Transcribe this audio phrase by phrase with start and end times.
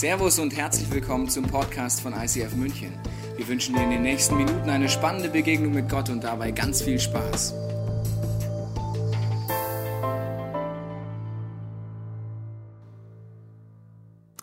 [0.00, 2.98] Servus und herzlich willkommen zum Podcast von ICF München.
[3.36, 6.80] Wir wünschen dir in den nächsten Minuten eine spannende Begegnung mit Gott und dabei ganz
[6.80, 7.52] viel Spaß.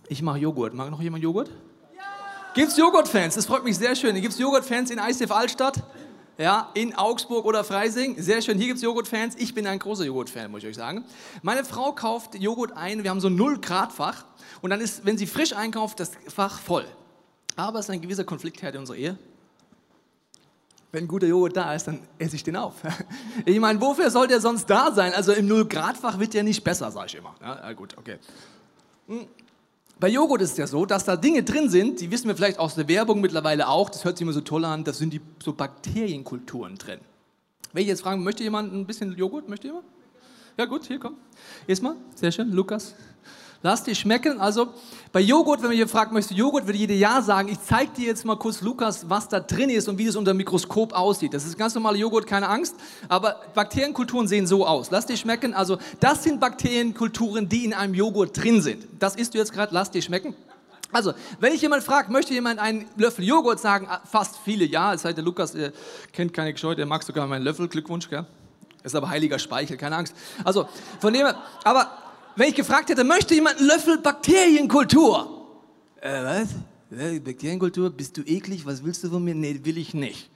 [0.10, 0.76] Ich mache Joghurt.
[0.76, 1.50] Mag noch jemand Joghurt?
[1.50, 2.04] Ja!
[2.54, 3.34] Gibt es Joghurt-Fans?
[3.34, 4.14] Das freut mich sehr schön.
[4.14, 5.82] Gibt es Joghurt-Fans in ICF Altstadt?
[6.38, 8.22] Ja, in Augsburg oder Freising.
[8.22, 8.60] Sehr schön.
[8.60, 9.36] Hier gibt es Joghurt-Fans.
[9.40, 11.04] Ich bin ein großer Joghurt-Fan, muss ich euch sagen.
[11.42, 13.04] Meine Frau kauft Joghurt ein.
[13.04, 14.24] Wir haben so ein 0-Grad-Fach.
[14.62, 16.86] Und dann ist, wenn sie frisch einkauft, das Fach voll.
[17.56, 19.18] Aber es ist ein gewisser Konfliktherd in unserer Ehe.
[20.92, 22.76] Wenn guter Joghurt da ist, dann esse ich den auf.
[23.46, 25.14] Ich meine, wofür soll der sonst da sein?
[25.14, 27.34] Also im 0-Grad-Fach wird der nicht besser, sage ich immer.
[27.42, 28.20] Ja, gut, okay.
[30.00, 32.60] Bei Joghurt ist es ja so, dass da Dinge drin sind, die wissen wir vielleicht
[32.60, 35.22] aus der Werbung mittlerweile auch, das hört sich immer so toll an, das sind die
[35.44, 37.00] so Bakterienkulturen drin.
[37.74, 39.50] Wenn ich jetzt fragen, möchte jemand ein bisschen Joghurt?
[39.50, 39.86] Möchte jemand?
[40.56, 41.16] Ja gut, hier komm.
[41.68, 42.94] Erstmal, sehr schön, Lukas.
[43.64, 44.40] Lass dir schmecken.
[44.40, 44.68] Also
[45.12, 47.50] bei Joghurt, wenn man hier fragt, möchte Joghurt, würde jeder Ja sagen.
[47.50, 50.34] Ich zeige dir jetzt mal kurz, Lukas, was da drin ist und wie es unter
[50.34, 51.34] dem Mikroskop aussieht.
[51.34, 52.76] Das ist ganz normale Joghurt, keine Angst.
[53.10, 54.92] Aber Bakterienkulturen sehen so aus.
[54.92, 55.54] Lass dir schmecken.
[55.54, 58.86] Also das sind Bakterienkulturen, die in einem Joghurt drin sind.
[59.00, 59.74] Das isst du jetzt gerade.
[59.74, 60.36] Lass dir schmecken.
[60.92, 63.88] Also, wenn ich jemand fragt, möchte jemand einen Löffel Joghurt sagen?
[63.90, 64.94] Ah, fast viele ja.
[64.94, 65.74] Es sei der Lukas, der
[66.14, 67.68] kennt keine Gescheu, der mag sogar meinen Löffel.
[67.68, 68.26] Glückwunsch, gell?
[68.84, 70.16] Ist aber heiliger Speichel, keine Angst.
[70.46, 70.68] Also,
[71.02, 71.92] von dem her, aber
[72.38, 75.48] wenn ich gefragt hätte, möchte jemand einen Löffel Bakterienkultur?
[76.00, 76.50] Äh, was?
[77.24, 77.90] Bakterienkultur?
[77.90, 78.66] Bist du eklig?
[78.66, 79.36] Was willst du von mir?
[79.36, 80.30] Nee, will ich nicht.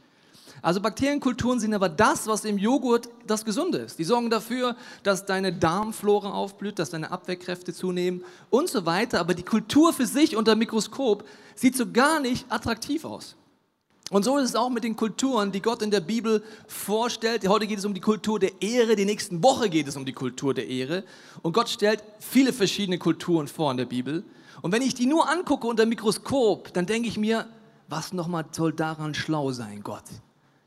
[0.61, 3.97] Also Bakterienkulturen sind aber das, was im Joghurt das Gesunde ist.
[3.97, 9.19] Die sorgen dafür, dass deine Darmflora aufblüht, dass deine Abwehrkräfte zunehmen und so weiter.
[9.19, 13.36] Aber die Kultur für sich unter Mikroskop sieht so gar nicht attraktiv aus.
[14.12, 17.48] Und so ist es auch mit den Kulturen, die Gott in der Bibel vorstellt.
[17.48, 20.12] Heute geht es um die Kultur der Ehre, die nächsten Woche geht es um die
[20.12, 21.06] Kultur der Ehre.
[21.42, 24.26] Und Gott stellt viele verschiedene Kulturen vor in der Bibel.
[24.62, 27.48] Und wenn ich die nur angucke unter Mikroskop, dann denke ich mir,
[27.88, 30.04] was nochmal soll daran schlau sein, Gott?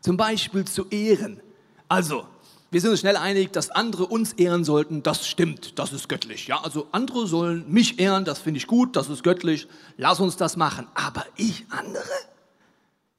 [0.00, 1.38] Zum Beispiel zu ehren.
[1.86, 2.24] Also,
[2.70, 5.02] wir sind uns schnell einig, dass andere uns ehren sollten.
[5.02, 6.46] Das stimmt, das ist göttlich.
[6.46, 9.68] Ja, also andere sollen mich ehren, das finde ich gut, das ist göttlich.
[9.98, 10.88] Lass uns das machen.
[10.94, 12.08] Aber ich andere?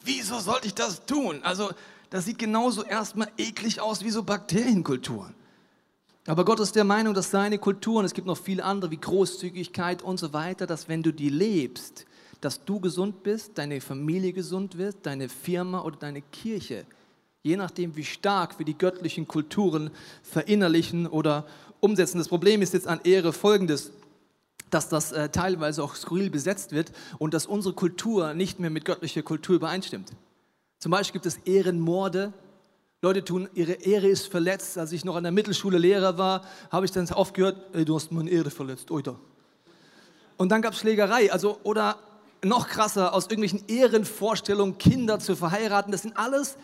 [0.05, 1.41] Wieso sollte ich das tun?
[1.43, 1.71] Also,
[2.11, 5.33] das sieht genauso erstmal eklig aus wie so Bakterienkulturen.
[6.27, 10.01] Aber Gott ist der Meinung, dass seine Kulturen, es gibt noch viele andere wie Großzügigkeit
[10.01, 12.05] und so weiter, dass wenn du die lebst,
[12.41, 16.85] dass du gesund bist, deine Familie gesund wird, deine Firma oder deine Kirche,
[17.43, 19.91] je nachdem, wie stark wir die göttlichen Kulturen
[20.23, 21.45] verinnerlichen oder
[21.79, 22.17] umsetzen.
[22.17, 23.91] Das Problem ist jetzt an Ehre folgendes
[24.69, 28.85] dass das äh, teilweise auch skurril besetzt wird und dass unsere Kultur nicht mehr mit
[28.85, 30.11] göttlicher Kultur übereinstimmt.
[30.79, 32.33] Zum Beispiel gibt es Ehrenmorde.
[33.01, 34.77] Leute tun, ihre Ehre ist verletzt.
[34.77, 38.11] Als ich noch an der Mittelschule Lehrer war, habe ich dann aufgehört, ey, du hast
[38.11, 39.15] meine Ehre verletzt, oida.
[40.37, 41.31] Und dann gab es Schlägerei.
[41.31, 41.97] Also, oder
[42.43, 45.91] noch krasser, aus irgendwelchen Ehrenvorstellungen Kinder zu verheiraten.
[45.91, 46.57] Das sind alles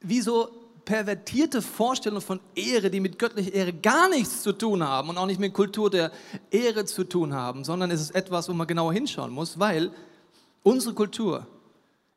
[0.00, 0.50] wie so
[0.88, 5.26] pervertierte Vorstellungen von Ehre, die mit göttlicher Ehre gar nichts zu tun haben und auch
[5.26, 6.10] nicht mit Kultur der
[6.50, 9.90] Ehre zu tun haben, sondern es ist etwas, wo man genauer hinschauen muss, weil
[10.62, 11.46] unsere Kultur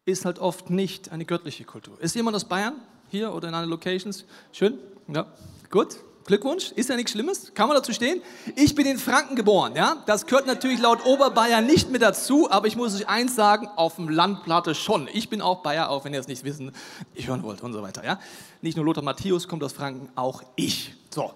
[0.06, 2.00] ist halt oft nicht eine göttliche Kultur.
[2.00, 2.76] Ist jemand aus Bayern
[3.10, 4.24] hier oder in anderen Locations?
[4.54, 4.80] Schön?
[5.10, 5.28] Ja,
[5.70, 5.98] gut.
[6.26, 8.22] Glückwunsch, ist ja nichts Schlimmes, kann man dazu stehen.
[8.56, 10.04] Ich bin in Franken geboren, ja.
[10.06, 13.96] Das gehört natürlich laut Oberbayern nicht mit dazu, aber ich muss euch eins sagen, auf
[13.96, 15.10] dem Landplatte schon.
[15.14, 16.72] Ich bin auch Bayer, auch wenn ihr es nicht wissen,
[17.14, 18.20] ich hören wollt und so weiter, ja.
[18.62, 20.94] Nicht nur Lothar Matthäus kommt aus Franken, auch ich.
[21.10, 21.34] So.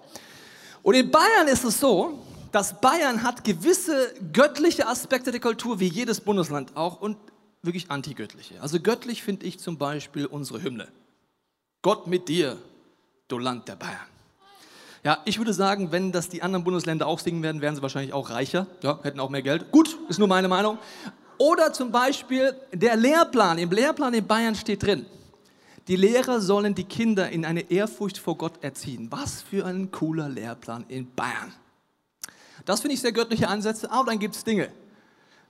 [0.82, 2.18] Und in Bayern ist es so,
[2.52, 7.16] dass Bayern hat gewisse göttliche Aspekte der Kultur, wie jedes Bundesland auch, und
[7.62, 8.60] wirklich antigöttliche.
[8.62, 10.88] Also göttlich finde ich zum Beispiel unsere Hymne.
[11.82, 12.56] Gott mit dir,
[13.28, 14.15] du Land der Bayern.
[15.06, 18.12] Ja, ich würde sagen, wenn das die anderen Bundesländer auch singen werden, wären sie wahrscheinlich
[18.12, 19.70] auch reicher, ja, hätten auch mehr Geld.
[19.70, 20.78] Gut, ist nur meine Meinung.
[21.38, 23.58] Oder zum Beispiel der Lehrplan.
[23.58, 25.06] Im Lehrplan in Bayern steht drin,
[25.86, 29.06] die Lehrer sollen die Kinder in eine Ehrfurcht vor Gott erziehen.
[29.12, 31.52] Was für ein cooler Lehrplan in Bayern.
[32.64, 34.72] Das finde ich sehr göttliche Ansätze, aber dann gibt es Dinge.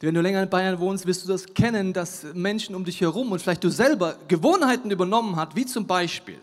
[0.01, 3.33] Wenn du länger in Bayern wohnst, wirst du das kennen, dass Menschen um dich herum
[3.33, 6.43] und vielleicht du selber Gewohnheiten übernommen hast, wie zum Beispiel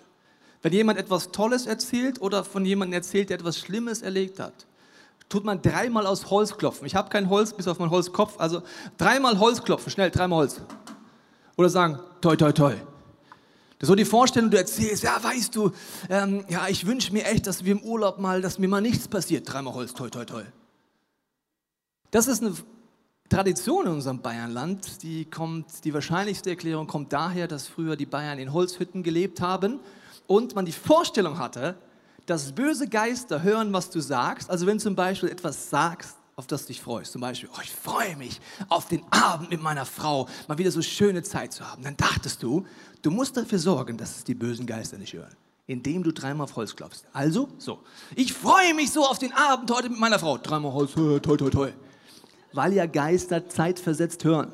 [0.63, 4.65] wenn jemand etwas Tolles erzählt oder von jemandem erzählt, der etwas Schlimmes erlebt hat,
[5.27, 6.87] tut man dreimal aus Holz klopfen.
[6.87, 8.39] Ich habe kein Holz, bis auf meinen Holzkopf.
[8.39, 8.63] Also
[8.97, 10.61] dreimal Holz klopfen, schnell, dreimal Holz.
[11.57, 12.71] Oder sagen, toi, toi, toi.
[13.77, 15.71] Das ist so die Vorstellung, du erzählst, ja, weißt du,
[16.09, 19.09] ähm, ja, ich wünsche mir echt, dass wir im Urlaub mal, dass mir mal nichts
[19.09, 19.51] passiert.
[19.51, 20.43] Dreimal Holz, toi, toi, toi.
[22.11, 22.53] Das ist eine
[23.27, 28.39] Tradition in unserem Bayernland, die kommt, die wahrscheinlichste Erklärung kommt daher, dass früher die Bayern
[28.39, 29.81] in Holzhütten gelebt haben
[30.27, 31.77] und man die Vorstellung hatte,
[32.25, 34.49] dass böse Geister hören, was du sagst.
[34.49, 37.11] Also wenn zum Beispiel etwas sagst, auf das du dich freust.
[37.11, 40.81] Zum Beispiel, oh, ich freue mich auf den Abend mit meiner Frau, mal wieder so
[40.81, 41.83] schöne Zeit zu haben.
[41.83, 42.65] Dann dachtest du,
[43.01, 45.35] du musst dafür sorgen, dass es die bösen Geister nicht hören,
[45.67, 47.03] indem du dreimal auf Holz klopfst.
[47.13, 47.79] Also, so,
[48.15, 50.37] ich freue mich so auf den Abend heute mit meiner Frau.
[50.37, 51.71] Dreimal Holz, toi, toi, toi.
[52.51, 54.51] Weil ja Geister zeitversetzt hören.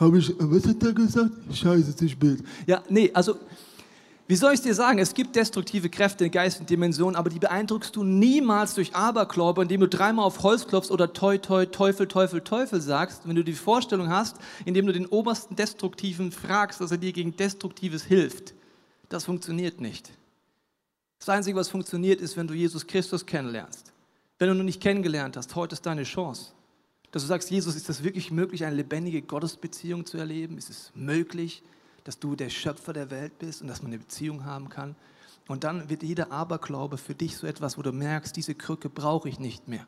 [0.00, 1.30] Habe ich, was hat er gesagt?
[1.52, 2.42] Scheiße, zu spät.
[2.66, 3.36] Ja, nee, also
[4.30, 7.40] wie soll ich dir sagen, es gibt destruktive Kräfte in Geist und Dimensionen, aber die
[7.40, 12.06] beeindruckst du niemals durch Aberglaube, indem du dreimal auf Holz klopfst oder toi, toi, Teufel,
[12.06, 13.28] Teufel, Teufel sagst.
[13.28, 17.36] Wenn du die Vorstellung hast, indem du den obersten Destruktiven fragst, dass er dir gegen
[17.36, 18.54] Destruktives hilft.
[19.08, 20.12] Das funktioniert nicht.
[21.18, 23.92] Das Einzige, was funktioniert, ist, wenn du Jesus Christus kennenlernst.
[24.38, 26.52] Wenn du noch nicht kennengelernt hast, heute ist deine Chance.
[27.12, 30.58] Dass du sagst, Jesus, ist das wirklich möglich, eine lebendige Gottesbeziehung zu erleben?
[30.58, 31.62] Ist es möglich?
[32.04, 34.96] dass du der Schöpfer der Welt bist und dass man eine Beziehung haben kann.
[35.48, 39.28] Und dann wird jeder Aberglaube für dich so etwas, wo du merkst, diese Krücke brauche
[39.28, 39.86] ich nicht mehr.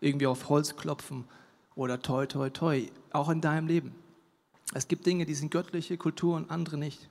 [0.00, 1.24] Irgendwie auf Holz klopfen
[1.74, 3.94] oder toi, toi, toi, auch in deinem Leben.
[4.72, 7.08] Es gibt Dinge, die sind göttliche Kultur und andere nicht.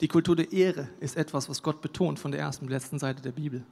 [0.00, 3.22] Die Kultur der Ehre ist etwas, was Gott betont von der ersten und letzten Seite
[3.22, 3.64] der Bibel.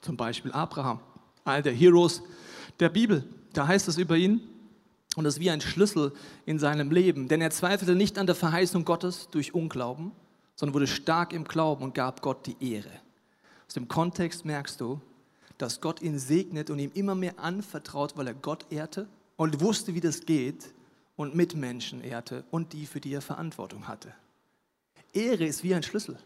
[0.00, 1.00] Zum Beispiel Abraham,
[1.44, 2.22] einer der Heroes
[2.80, 3.24] der Bibel.
[3.54, 4.40] Da heißt es über ihn,
[5.16, 6.12] und das ist wie ein Schlüssel
[6.44, 10.12] in seinem Leben, denn er zweifelte nicht an der Verheißung Gottes durch Unglauben,
[10.56, 12.90] sondern wurde stark im Glauben und gab Gott die Ehre.
[13.66, 15.00] Aus dem Kontext merkst du,
[15.56, 19.94] dass Gott ihn segnet und ihm immer mehr anvertraut, weil er Gott ehrte und wusste,
[19.94, 20.74] wie das geht
[21.16, 24.12] und Mitmenschen ehrte und die, für die er Verantwortung hatte.
[25.12, 26.18] Ehre ist wie ein Schlüssel.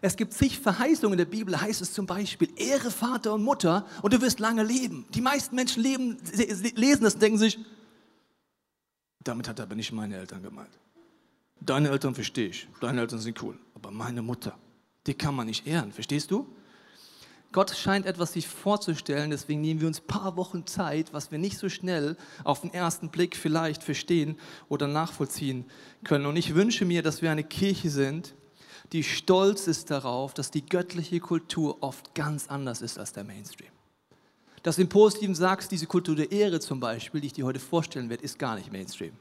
[0.00, 3.86] Es gibt zig Verheißungen in der Bibel, heißt es zum Beispiel, Ehre Vater und Mutter
[4.02, 5.06] und du wirst lange leben.
[5.14, 6.18] Die meisten Menschen leben,
[6.76, 7.58] lesen das und denken sich,
[9.22, 10.78] damit hat er aber nicht meine Eltern gemeint.
[11.60, 14.58] Deine Eltern verstehe ich, deine Eltern sind cool, aber meine Mutter,
[15.06, 16.46] die kann man nicht ehren, verstehst du?
[17.54, 21.38] Gott scheint etwas sich vorzustellen, deswegen nehmen wir uns ein paar Wochen Zeit, was wir
[21.38, 24.36] nicht so schnell auf den ersten Blick vielleicht verstehen
[24.68, 25.64] oder nachvollziehen
[26.02, 26.26] können.
[26.26, 28.34] Und ich wünsche mir, dass wir eine Kirche sind,
[28.92, 33.70] die stolz ist darauf, dass die göttliche Kultur oft ganz anders ist als der Mainstream
[34.64, 37.60] dass du im Positiven sagst, diese Kultur der Ehre zum Beispiel, die ich dir heute
[37.60, 39.12] vorstellen werde, ist gar nicht Mainstream.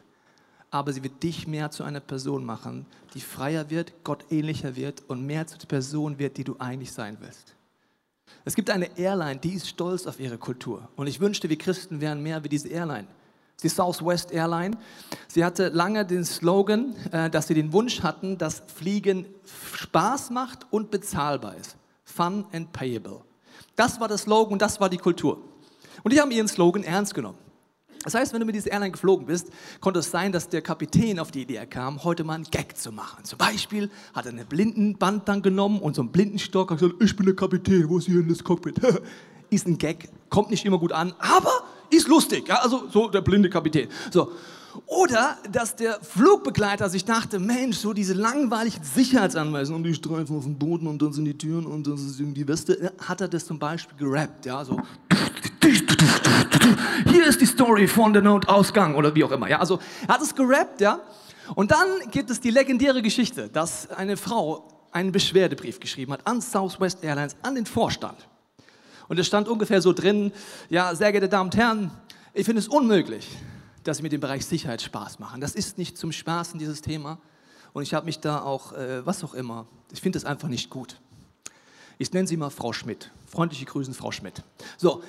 [0.72, 5.04] Aber sie wird dich mehr zu einer Person machen, die freier wird, Gott ähnlicher wird
[5.10, 7.56] und mehr zu der Person wird, die du eigentlich sein willst.
[8.46, 10.88] Es gibt eine Airline, die ist stolz auf ihre Kultur.
[10.96, 13.08] Und ich wünschte, wir Christen wären mehr wie diese Airline.
[13.62, 14.78] Die Southwest Airline.
[15.28, 19.26] Sie hatte lange den Slogan, äh, dass sie den Wunsch hatten, dass Fliegen
[19.76, 21.78] Spaß macht und bezahlbar ist.
[22.04, 23.22] Fun and payable.
[23.76, 25.38] Das war der Slogan das war die Kultur.
[26.04, 27.38] Und die haben ihren Slogan ernst genommen.
[28.04, 31.20] Das heißt, wenn du mit dieser Airline geflogen bist, konnte es sein, dass der Kapitän
[31.20, 33.24] auf die Idee kam, heute mal einen Gag zu machen.
[33.24, 37.16] Zum Beispiel hat er eine Blindenband dann genommen und so einen Blindenstock und gesagt, ich
[37.16, 38.76] bin der Kapitän, wo ist hier in das Cockpit?
[39.50, 41.64] ist ein Gag, kommt nicht immer gut an, aber
[41.96, 42.48] ist lustig.
[42.48, 43.90] Ja, also so der blinde Kapitän.
[44.12, 44.32] So.
[44.88, 50.44] Oder dass der Flugbegleiter sich dachte, Mensch, so diese langweiligen Sicherheitsanweisungen und die Streifen auf
[50.44, 53.46] dem Boden und dann sind die Türen und dann ist die Weste, hat er das
[53.46, 54.80] zum Beispiel gerappt, ja, so.
[57.06, 60.22] Hier ist die Story von der Notausgang oder wie auch immer, ja, also er hat
[60.22, 61.00] es gerappt, ja.
[61.56, 66.42] Und dann gibt es die legendäre Geschichte, dass eine Frau einen Beschwerdebrief geschrieben hat an
[66.42, 68.18] Southwest Airlines, an den Vorstand.
[69.08, 70.32] Und es stand ungefähr so drin,
[70.70, 71.92] ja, sehr geehrte Damen und Herren,
[72.34, 73.28] ich finde es unmöglich,
[73.84, 75.42] dass sie mit dem Bereich Sicherheit Spaß machen.
[75.42, 77.20] Das ist nicht zum Spaßen, dieses Thema.
[77.74, 80.70] Und ich habe mich da auch, äh, was auch immer, ich finde das einfach nicht
[80.70, 81.00] gut.
[81.98, 83.12] Ich nenne sie mal Frau Schmidt.
[83.28, 84.44] Freundliche Grüßen, Frau Schmidt.
[84.78, 85.04] So,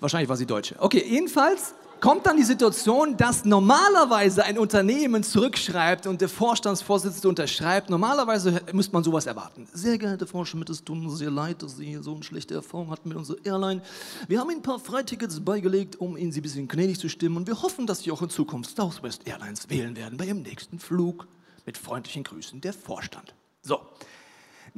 [0.00, 0.76] wahrscheinlich war sie Deutsche.
[0.78, 7.90] Okay, jedenfalls kommt dann die Situation, dass normalerweise ein Unternehmen zurückschreibt und der Vorstandsvorsitzende unterschreibt.
[7.90, 9.66] Normalerweise müsste man sowas erwarten.
[9.72, 12.90] Sehr geehrte Frau Schmidt, es tut uns sehr leid, dass Sie so eine schlechte Erfahrung
[12.90, 13.82] hatten mit unserer Airline.
[14.28, 17.36] Wir haben Ihnen ein paar Freitickets beigelegt, um Ihnen Sie ein bisschen gnädig zu stimmen.
[17.36, 20.78] Und wir hoffen, dass Sie auch in Zukunft Southwest Airlines wählen werden bei Ihrem nächsten
[20.78, 21.26] Flug.
[21.64, 23.34] Mit freundlichen Grüßen, der Vorstand.
[23.62, 23.80] So.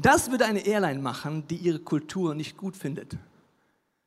[0.00, 3.16] Das würde eine Airline machen, die ihre Kultur nicht gut findet.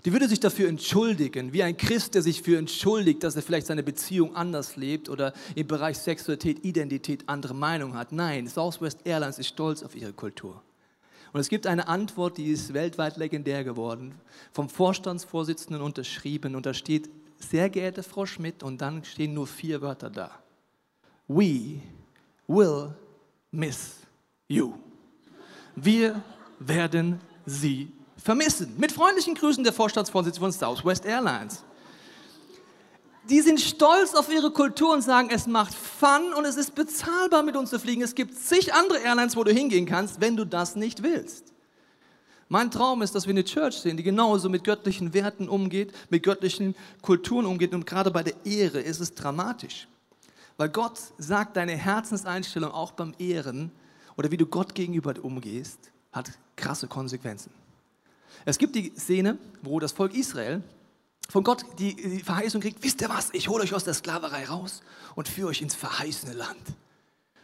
[0.04, 3.68] Die würde sich dafür entschuldigen, wie ein Christ, der sich dafür entschuldigt, dass er vielleicht
[3.68, 8.12] seine Beziehung anders lebt oder im Bereich Sexualität, Identität andere Meinung hat.
[8.12, 10.64] Nein, Southwest Airlines ist stolz auf ihre Kultur.
[11.34, 14.16] Und es gibt eine Antwort, die ist weltweit legendär geworden,
[14.52, 19.82] vom Vorstandsvorsitzenden unterschrieben und da steht, sehr geehrte Frau Schmidt und dann stehen nur vier
[19.82, 20.32] Wörter da.
[21.28, 21.80] We
[22.48, 22.94] will
[23.52, 23.96] miss
[24.48, 24.74] you.
[25.76, 26.22] Wir
[26.60, 28.76] werden Sie vermissen.
[28.78, 31.64] Mit freundlichen Grüßen der Vorstandsvorsitzende von Southwest Airlines.
[33.30, 37.44] Die sind stolz auf ihre Kultur und sagen, es macht Fun und es ist bezahlbar
[37.44, 38.02] mit uns zu fliegen.
[38.02, 41.54] Es gibt zig andere Airlines, wo du hingehen kannst, wenn du das nicht willst.
[42.50, 46.24] Mein Traum ist, dass wir eine Church sehen, die genauso mit göttlichen Werten umgeht, mit
[46.24, 47.74] göttlichen Kulturen umgeht.
[47.74, 49.88] Und gerade bei der Ehre ist es dramatisch.
[50.58, 53.72] Weil Gott sagt, deine Herzenseinstellung auch beim Ehren
[54.18, 57.61] oder wie du Gott gegenüber umgehst, hat krasse Konsequenzen.
[58.46, 60.64] Es gibt die Szene, wo das Volk Israel
[61.30, 64.82] von Gott die, Verheißung kriegt, wisst ihr was, ich hole euch aus der Sklaverei raus
[65.16, 66.62] und führe euch ins verheißene Land.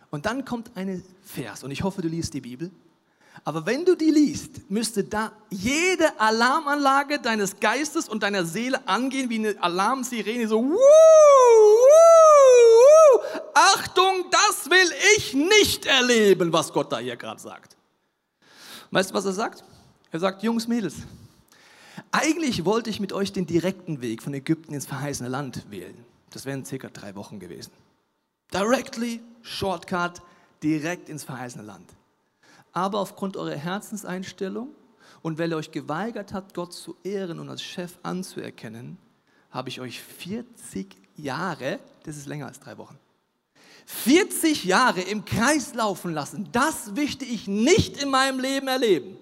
[0.09, 2.71] Und dann kommt ein Vers, und ich hoffe, du liest die Bibel.
[3.43, 9.29] Aber wenn du die liest, müsste da jede Alarmanlage deines Geistes und deiner Seele angehen
[9.29, 10.77] wie eine Alarmsirene, so, wuh, wuh,
[12.73, 13.21] wuh.
[13.53, 17.77] Achtung, das will ich nicht erleben, was Gott da hier gerade sagt.
[18.91, 19.63] Weißt du, was er sagt?
[20.11, 20.95] Er sagt, Jungs, Mädels,
[22.11, 25.97] eigentlich wollte ich mit euch den direkten Weg von Ägypten ins verheißene Land wählen.
[26.29, 27.71] Das wären circa drei Wochen gewesen.
[28.53, 30.21] Directly, Shortcut,
[30.63, 31.89] direkt ins verheißene Land.
[32.71, 34.69] Aber aufgrund eurer Herzenseinstellung
[35.21, 38.97] und weil ihr euch geweigert habt, Gott zu ehren und als Chef anzuerkennen,
[39.51, 42.97] habe ich euch 40 Jahre, das ist länger als drei Wochen,
[43.85, 46.49] 40 Jahre im Kreis laufen lassen.
[46.51, 49.17] Das möchte ich nicht in meinem Leben erleben.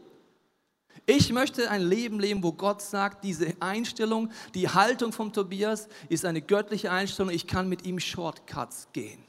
[1.08, 6.26] Ich möchte ein Leben leben, wo Gott sagt, diese Einstellung, die Haltung von Tobias ist
[6.26, 7.32] eine göttliche Einstellung.
[7.32, 9.24] Ich kann mit ihm Shortcuts gehen.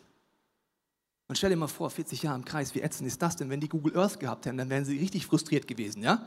[1.29, 3.51] Und stell dir mal vor, 40 Jahre im Kreis, wie ätzend ist das denn?
[3.51, 6.27] Wenn die Google Earth gehabt hätten, dann wären sie richtig frustriert gewesen, ja?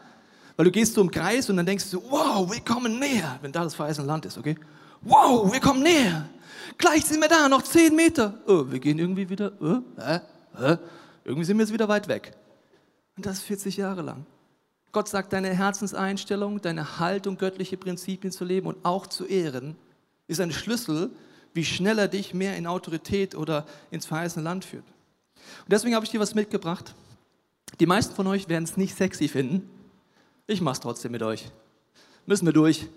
[0.56, 3.51] Weil du gehst so im Kreis und dann denkst du, wow, wir kommen näher, wenn
[3.51, 4.56] da das verheißene Land ist, okay?
[5.01, 6.29] Wow, wir kommen näher.
[6.77, 8.38] Gleich sind wir da, noch 10 Meter.
[8.46, 10.20] Oh, wir gehen irgendwie wieder, oh, äh,
[10.62, 10.77] äh,
[11.24, 12.34] irgendwie sind wir jetzt wieder weit weg.
[13.15, 14.25] Und das 40 Jahre lang.
[14.91, 19.75] Gott sagt, deine Herzenseinstellung, deine Haltung, göttliche Prinzipien zu leben und auch zu ehren,
[20.27, 21.12] ist ein Schlüssel,
[21.53, 24.86] wie schnell er dich mehr in Autorität oder ins verheißene Land führt.
[24.86, 26.93] Und deswegen habe ich dir was mitgebracht.
[27.79, 29.69] Die meisten von euch werden es nicht sexy finden.
[30.48, 31.50] Ich mache es trotzdem mit euch.
[32.25, 32.88] Müssen wir durch.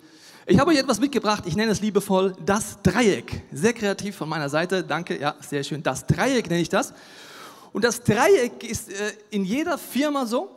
[0.46, 3.42] Ich habe euch etwas mitgebracht, ich nenne es liebevoll das Dreieck.
[3.52, 5.82] Sehr kreativ von meiner Seite, danke, ja, sehr schön.
[5.82, 6.92] Das Dreieck nenne ich das.
[7.72, 10.50] Und das Dreieck ist äh, in jeder Firma so,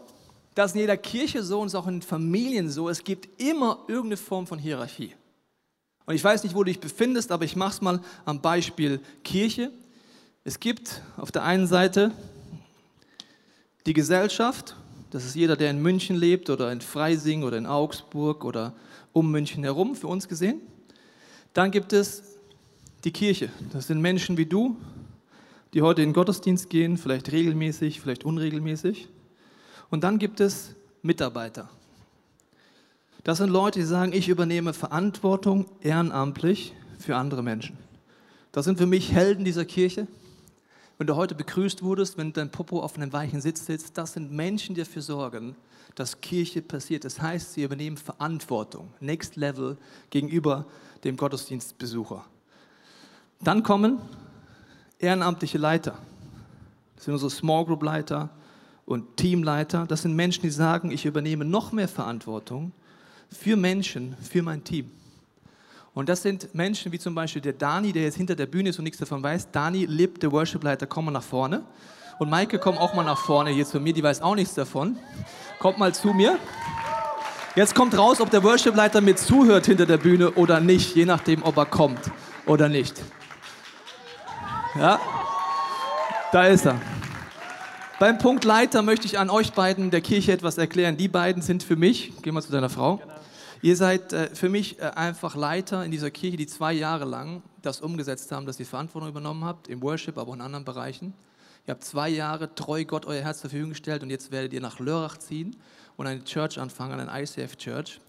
[0.55, 2.89] das ist in jeder Kirche so und auch in Familien so.
[2.89, 5.13] Es gibt immer irgendeine Form von Hierarchie.
[6.05, 9.01] Und ich weiß nicht, wo du dich befindest, aber ich mache es mal am Beispiel
[9.23, 9.71] Kirche.
[10.45, 12.11] Es gibt auf der einen Seite
[13.85, 14.75] die Gesellschaft,
[15.11, 18.73] das ist jeder, der in München lebt oder in Freising oder in Augsburg oder
[19.11, 20.61] um München herum, für uns gesehen.
[21.53, 22.23] Dann gibt es
[23.03, 24.77] die Kirche, das sind Menschen wie du,
[25.73, 29.09] die heute in den Gottesdienst gehen, vielleicht regelmäßig, vielleicht unregelmäßig.
[29.89, 31.69] Und dann gibt es Mitarbeiter.
[33.23, 37.77] Das sind Leute, die sagen, ich übernehme Verantwortung ehrenamtlich für andere Menschen.
[38.51, 40.07] Das sind für mich Helden dieser Kirche.
[40.97, 44.31] Wenn du heute begrüßt wurdest, wenn dein Popo auf einem weichen Sitz sitzt, das sind
[44.31, 45.55] Menschen, die dafür sorgen,
[45.95, 47.03] dass Kirche passiert.
[47.03, 49.77] Das heißt, sie übernehmen Verantwortung, Next Level
[50.09, 50.65] gegenüber
[51.03, 52.23] dem Gottesdienstbesucher.
[53.41, 53.99] Dann kommen
[54.99, 55.97] ehrenamtliche Leiter.
[56.95, 58.29] Das sind unsere Small Group Leiter
[58.85, 59.85] und Teamleiter.
[59.87, 62.71] Das sind Menschen, die sagen, ich übernehme noch mehr Verantwortung
[63.31, 64.91] für Menschen, für mein Team.
[65.93, 68.77] Und das sind Menschen wie zum Beispiel der Dani, der jetzt hinter der Bühne ist
[68.77, 69.51] und nichts davon weiß.
[69.51, 71.63] Dani lebt der Worship-Leiter, komm mal nach vorne.
[72.19, 74.97] Und Maike, komm auch mal nach vorne hier zu mir, die weiß auch nichts davon.
[75.59, 76.37] Kommt mal zu mir.
[77.55, 81.43] Jetzt kommt raus, ob der Worship-Leiter mir zuhört hinter der Bühne oder nicht, je nachdem,
[81.43, 82.11] ob er kommt
[82.45, 83.01] oder nicht.
[84.77, 84.99] Ja,
[86.33, 86.79] da ist er.
[87.97, 90.97] Beim Punkt Leiter möchte ich an euch beiden der Kirche etwas erklären.
[90.97, 93.13] Die beiden sind für mich, geh mal zu deiner Frau, genau.
[93.61, 97.41] ihr seid äh, für mich äh, einfach Leiter in dieser Kirche, die zwei Jahre lang
[97.61, 101.13] das umgesetzt haben, dass ihr Verantwortung übernommen habt, im Worship, aber auch in anderen Bereichen.
[101.65, 104.61] Ihr habt zwei Jahre treu Gott euer Herz zur Verfügung gestellt und jetzt werdet ihr
[104.61, 105.55] nach Lörrach ziehen
[105.95, 108.01] und eine Church anfangen, eine ICF Church.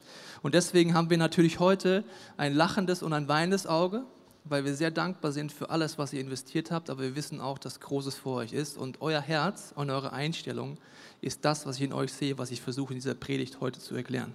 [0.43, 2.03] Und deswegen haben wir natürlich heute
[2.37, 4.03] ein lachendes und ein weinendes Auge,
[4.49, 7.59] weil wir sehr dankbar sind für alles, was ihr investiert habt, aber wir wissen auch,
[7.59, 10.79] dass Großes vor euch ist und euer Herz und eure Einstellung
[11.21, 13.95] ist das, was ich in euch sehe, was ich versuche in dieser Predigt heute zu
[13.95, 14.35] erklären.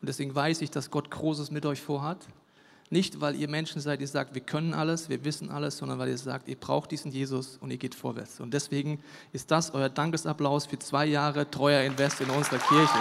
[0.00, 2.26] Und deswegen weiß ich, dass Gott Großes mit euch vorhat.
[2.92, 6.08] Nicht, weil ihr Menschen seid, die sagt, wir können alles, wir wissen alles, sondern weil
[6.08, 8.40] ihr sagt, ihr braucht diesen Jesus und ihr geht vorwärts.
[8.40, 9.00] Und deswegen
[9.32, 12.98] ist das euer Dankesapplaus für zwei Jahre treuer Invest in unserer Kirche.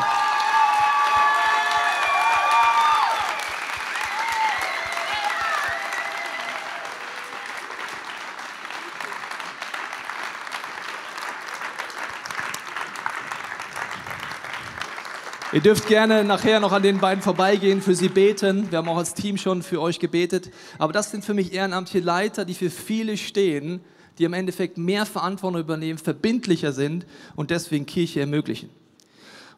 [15.60, 18.72] Ihr dürft gerne nachher noch an den beiden vorbeigehen, für sie beten.
[18.72, 20.52] Wir haben auch als Team schon für euch gebetet.
[20.78, 23.82] Aber das sind für mich ehrenamtliche Leiter, die für viele stehen,
[24.18, 28.70] die im Endeffekt mehr Verantwortung übernehmen, verbindlicher sind und deswegen Kirche ermöglichen.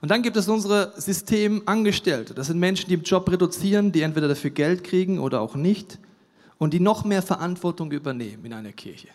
[0.01, 2.33] Und dann gibt es unsere Systemangestellte.
[2.33, 5.99] Das sind Menschen, die im Job reduzieren, die entweder dafür Geld kriegen oder auch nicht
[6.57, 9.09] und die noch mehr Verantwortung übernehmen in einer Kirche.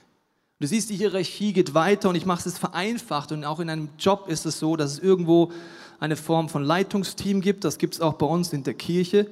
[0.59, 3.89] Du siehst, die Hierarchie geht weiter und ich mache es vereinfacht und auch in einem
[3.99, 5.53] Job ist es so, dass es irgendwo
[6.01, 7.65] eine Form von Leitungsteam gibt.
[7.65, 9.27] Das gibt es auch bei uns in der Kirche.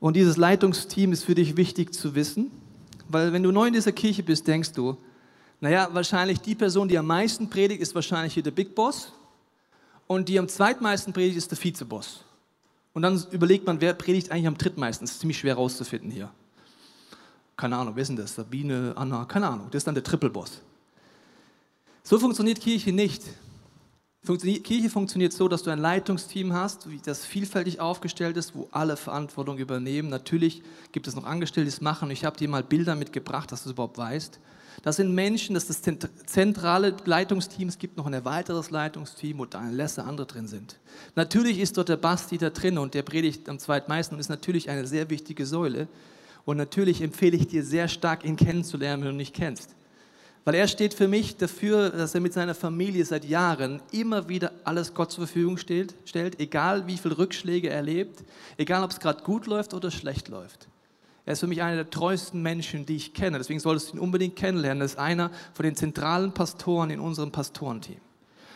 [0.00, 2.50] Und dieses Leitungsteam ist für dich wichtig zu wissen,
[3.08, 4.96] weil wenn du neu in dieser Kirche bist, denkst du,
[5.60, 9.12] naja, wahrscheinlich die Person, die am meisten predigt, ist wahrscheinlich hier der Big Boss
[10.06, 12.24] und die am zweitmeisten predigt, ist der Vizeboss.
[12.92, 15.06] Und dann überlegt man, wer predigt eigentlich am drittmeisten.
[15.06, 16.30] Das ist ziemlich schwer rauszufinden hier.
[17.56, 18.34] Keine Ahnung, wer ist denn das?
[18.34, 19.66] Sabine, Anna, keine Ahnung.
[19.70, 20.62] Das ist dann der Triple-Boss.
[22.04, 23.22] So funktioniert Kirche nicht.
[24.26, 29.58] Kirche funktioniert so, dass du ein Leitungsteam hast, das vielfältig aufgestellt ist, wo alle Verantwortung
[29.58, 30.10] übernehmen.
[30.10, 32.10] Natürlich gibt es noch Angestellte, die es machen.
[32.10, 34.38] Ich habe dir mal Bilder mitgebracht, dass du es überhaupt weißt.
[34.82, 37.68] Das sind Menschen, das ist das zentrale Leitungsteam.
[37.68, 40.78] Es gibt noch ein erweitertes Leitungsteam, wo Daniel Lesse andere drin sind.
[41.16, 44.70] Natürlich ist dort der Basti da drin und der predigt am zweitmeisten und ist natürlich
[44.70, 45.88] eine sehr wichtige Säule.
[46.44, 49.74] Und natürlich empfehle ich dir sehr stark, ihn kennenzulernen, wenn du ihn nicht kennst.
[50.44, 54.52] Weil er steht für mich dafür, dass er mit seiner Familie seit Jahren immer wieder
[54.64, 58.24] alles Gott zur Verfügung stellt, stellt egal wie viele Rückschläge er erlebt,
[58.56, 60.68] egal ob es gerade gut läuft oder schlecht läuft.
[61.26, 63.36] Er ist für mich einer der treuesten Menschen, die ich kenne.
[63.36, 64.80] Deswegen solltest du ihn unbedingt kennenlernen.
[64.80, 67.98] Er ist einer von den zentralen Pastoren in unserem Pastorenteam.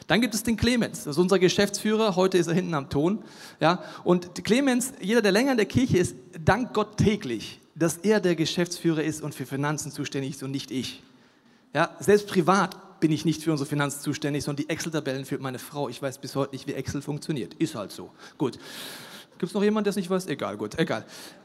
[0.06, 2.16] Dann gibt es den Clemens, das ist unser Geschäftsführer.
[2.16, 3.22] Heute ist er hinten am Ton.
[3.60, 8.20] Ja, und Clemens, jeder, der länger in der Kirche ist, dankt Gott täglich, dass er
[8.20, 11.02] der Geschäftsführer ist und für Finanzen zuständig ist und nicht ich.
[11.74, 15.58] Ja, selbst privat bin ich nicht für unsere Finanzen zuständig, sondern die Excel-Tabellen führt meine
[15.58, 15.88] Frau.
[15.88, 17.54] Ich weiß bis heute nicht, wie Excel funktioniert.
[17.54, 18.10] Ist halt so.
[18.38, 18.58] Gut.
[19.38, 20.26] Gibt es noch jemanden, der es nicht weiß?
[20.28, 21.04] Egal, gut, egal.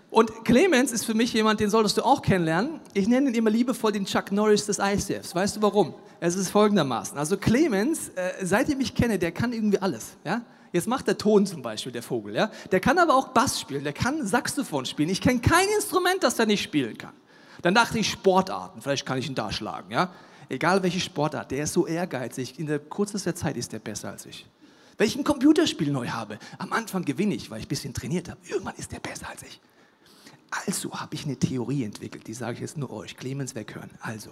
[0.10, 2.80] Und Clemens ist für mich jemand, den solltest du auch kennenlernen.
[2.94, 5.34] Ich nenne ihn immer liebevoll den Chuck Norris des ICFs.
[5.34, 5.96] Weißt du warum?
[6.20, 7.18] Es ist folgendermaßen.
[7.18, 10.16] Also Clemens, äh, seit ich mich kenne, der kann irgendwie alles.
[10.24, 10.42] Ja?
[10.72, 12.36] Jetzt macht der Ton zum Beispiel, der Vogel.
[12.36, 12.52] Ja?
[12.72, 15.10] Der kann aber auch Bass spielen, der kann Saxophon spielen.
[15.10, 17.14] Ich kenne kein Instrument, das er nicht spielen kann.
[17.62, 19.92] Dann dachte ich Sportarten, vielleicht kann ich ihn da schlagen.
[19.92, 20.12] Ja?
[20.50, 22.60] Egal welche Sportart, der ist so ehrgeizig.
[22.60, 24.46] In der kürzester Zeit ist der besser als ich.
[24.98, 28.30] Wenn ich ein Computerspiel neu habe, am Anfang gewinne ich, weil ich ein bisschen trainiert
[28.30, 28.40] habe.
[28.48, 29.60] Irgendwann ist der besser als ich.
[30.66, 33.18] Also habe ich eine Theorie entwickelt, die sage ich jetzt nur euch.
[33.18, 33.92] Clemens weghören.
[34.00, 34.32] Also,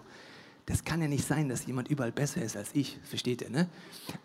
[0.65, 2.97] das kann ja nicht sein, dass jemand überall besser ist als ich.
[3.03, 3.67] Versteht ihr, ne?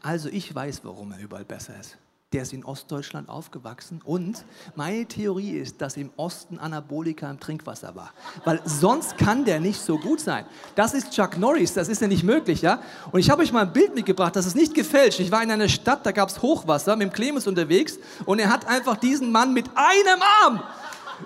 [0.01, 1.99] Also, ich weiß, warum er überall besser ist.
[2.33, 4.45] Der ist in Ostdeutschland aufgewachsen und
[4.77, 8.13] meine Theorie ist, dass im Osten Anabolika im Trinkwasser war.
[8.45, 10.47] Weil sonst kann der nicht so gut sein.
[10.77, 12.81] Das ist Chuck Norris, das ist ja nicht möglich, ja?
[13.11, 15.19] Und ich habe euch mal ein Bild mitgebracht, das ist nicht gefälscht.
[15.19, 18.49] Ich war in einer Stadt, da gab es Hochwasser, mit dem Clemens unterwegs und er
[18.49, 20.63] hat einfach diesen Mann mit einem Arm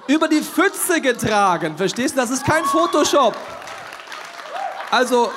[0.09, 1.77] über die Pfütze getragen.
[1.77, 2.21] Verstehst du?
[2.23, 3.37] Das ist kein Photoshop.
[4.90, 5.31] Also,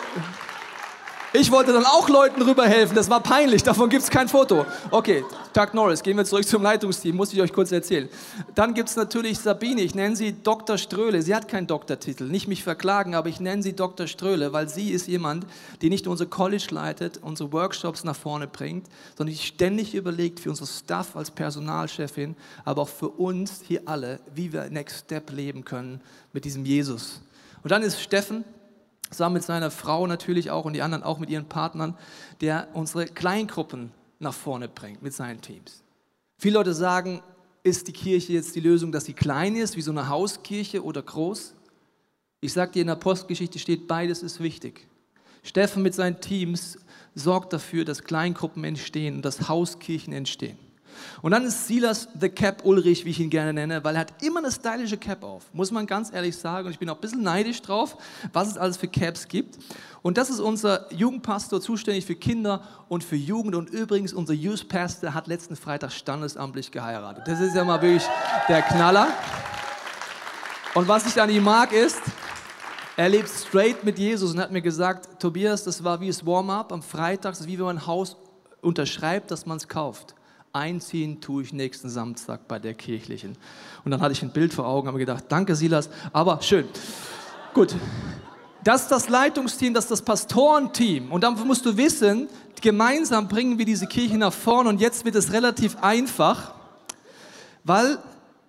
[1.39, 4.65] ich wollte dann auch Leuten rüberhelfen, das war peinlich, davon gibt es kein Foto.
[4.89, 5.23] Okay,
[5.53, 8.09] Doug Norris, gehen wir zurück zum Leitungsteam, muss ich euch kurz erzählen.
[8.55, 10.77] Dann gibt es natürlich Sabine, ich nenne sie Dr.
[10.77, 14.07] Ströhle, sie hat keinen Doktortitel, nicht mich verklagen, aber ich nenne sie Dr.
[14.07, 15.45] Ströhle, weil sie ist jemand,
[15.81, 20.49] die nicht unser College leitet, unsere Workshops nach vorne bringt, sondern die ständig überlegt für
[20.49, 25.63] unser Staff als Personalchefin, aber auch für uns hier alle, wie wir Next Step leben
[25.63, 26.01] können
[26.33, 27.21] mit diesem Jesus.
[27.63, 28.43] Und dann ist Steffen,
[29.09, 31.97] zusammen mit seiner Frau natürlich auch und die anderen auch mit ihren Partnern,
[32.41, 35.83] der unsere Kleingruppen nach vorne bringt mit seinen Teams.
[36.37, 37.21] Viele Leute sagen,
[37.63, 41.01] ist die Kirche jetzt die Lösung, dass sie klein ist, wie so eine Hauskirche oder
[41.01, 41.53] groß?
[42.39, 44.87] Ich sage dir, in der Postgeschichte steht, beides ist wichtig.
[45.43, 46.77] Steffen mit seinen Teams
[47.15, 50.57] sorgt dafür, dass Kleingruppen entstehen und dass Hauskirchen entstehen.
[51.21, 54.23] Und dann ist Silas the Cap Ulrich, wie ich ihn gerne nenne, weil er hat
[54.23, 55.45] immer eine stylische Cap auf.
[55.53, 56.67] Muss man ganz ehrlich sagen.
[56.67, 57.97] Und ich bin auch ein bisschen neidisch drauf,
[58.33, 59.57] was es alles für Caps gibt.
[60.01, 63.55] Und das ist unser Jugendpastor, zuständig für Kinder und für Jugend.
[63.55, 67.23] Und übrigens, unser Youth Pastor hat letzten Freitag standesamtlich geheiratet.
[67.27, 68.07] Das ist ja mal wirklich
[68.47, 69.07] der Knaller.
[70.75, 72.01] Und was ich an ihm mag ist,
[72.95, 76.71] er lebt straight mit Jesus und hat mir gesagt, Tobias, das war wie das Warm-up
[76.71, 78.17] am Freitag, das ist wie wenn man ein Haus
[78.61, 80.15] unterschreibt, dass man es kauft
[80.57, 83.37] einziehen tue ich nächsten Samstag bei der kirchlichen.
[83.85, 86.65] Und dann hatte ich ein Bild vor Augen, habe gedacht, danke Silas, aber schön.
[87.53, 87.75] Gut,
[88.63, 91.11] das ist das Leitungsteam, das ist das Pastorenteam.
[91.11, 92.27] Und dann musst du wissen,
[92.61, 96.53] gemeinsam bringen wir diese Kirche nach vorne und jetzt wird es relativ einfach,
[97.63, 97.99] weil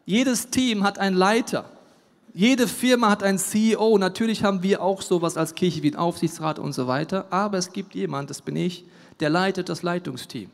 [0.05, 1.71] jedes Team hat einen Leiter.
[2.35, 3.99] Jede Firma hat einen CEO.
[3.99, 7.27] Natürlich haben wir auch sowas als Kirche wie ein Aufsichtsrat und so weiter.
[7.31, 8.85] Aber es gibt jemand, das bin ich,
[9.21, 10.51] der leitet das Leitungsteam.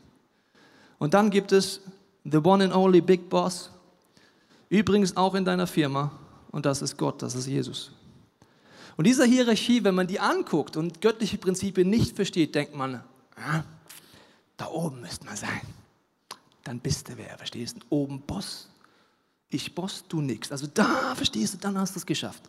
[0.97, 1.81] Und dann gibt es
[2.23, 3.69] the one and only Big Boss,
[4.69, 6.11] übrigens auch in deiner Firma,
[6.51, 7.91] und das ist Gott, das ist Jesus.
[8.97, 13.03] Und diese Hierarchie, wenn man die anguckt und göttliche Prinzipien nicht versteht, denkt man,
[13.35, 13.63] ah,
[14.57, 15.61] da oben müsste man sein.
[16.63, 17.81] dann bist du wer, verstehst du?
[17.89, 18.69] Oben Boss.
[19.49, 20.51] Ich Boss, du nix.
[20.51, 22.43] Also da, verstehst du, dann hast du es geschafft.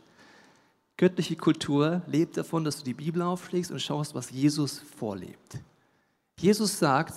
[0.97, 5.59] Göttliche Kultur lebt davon, dass du die Bibel aufschlägst und schaust, was Jesus vorlebt.
[6.39, 7.15] Jesus sagt,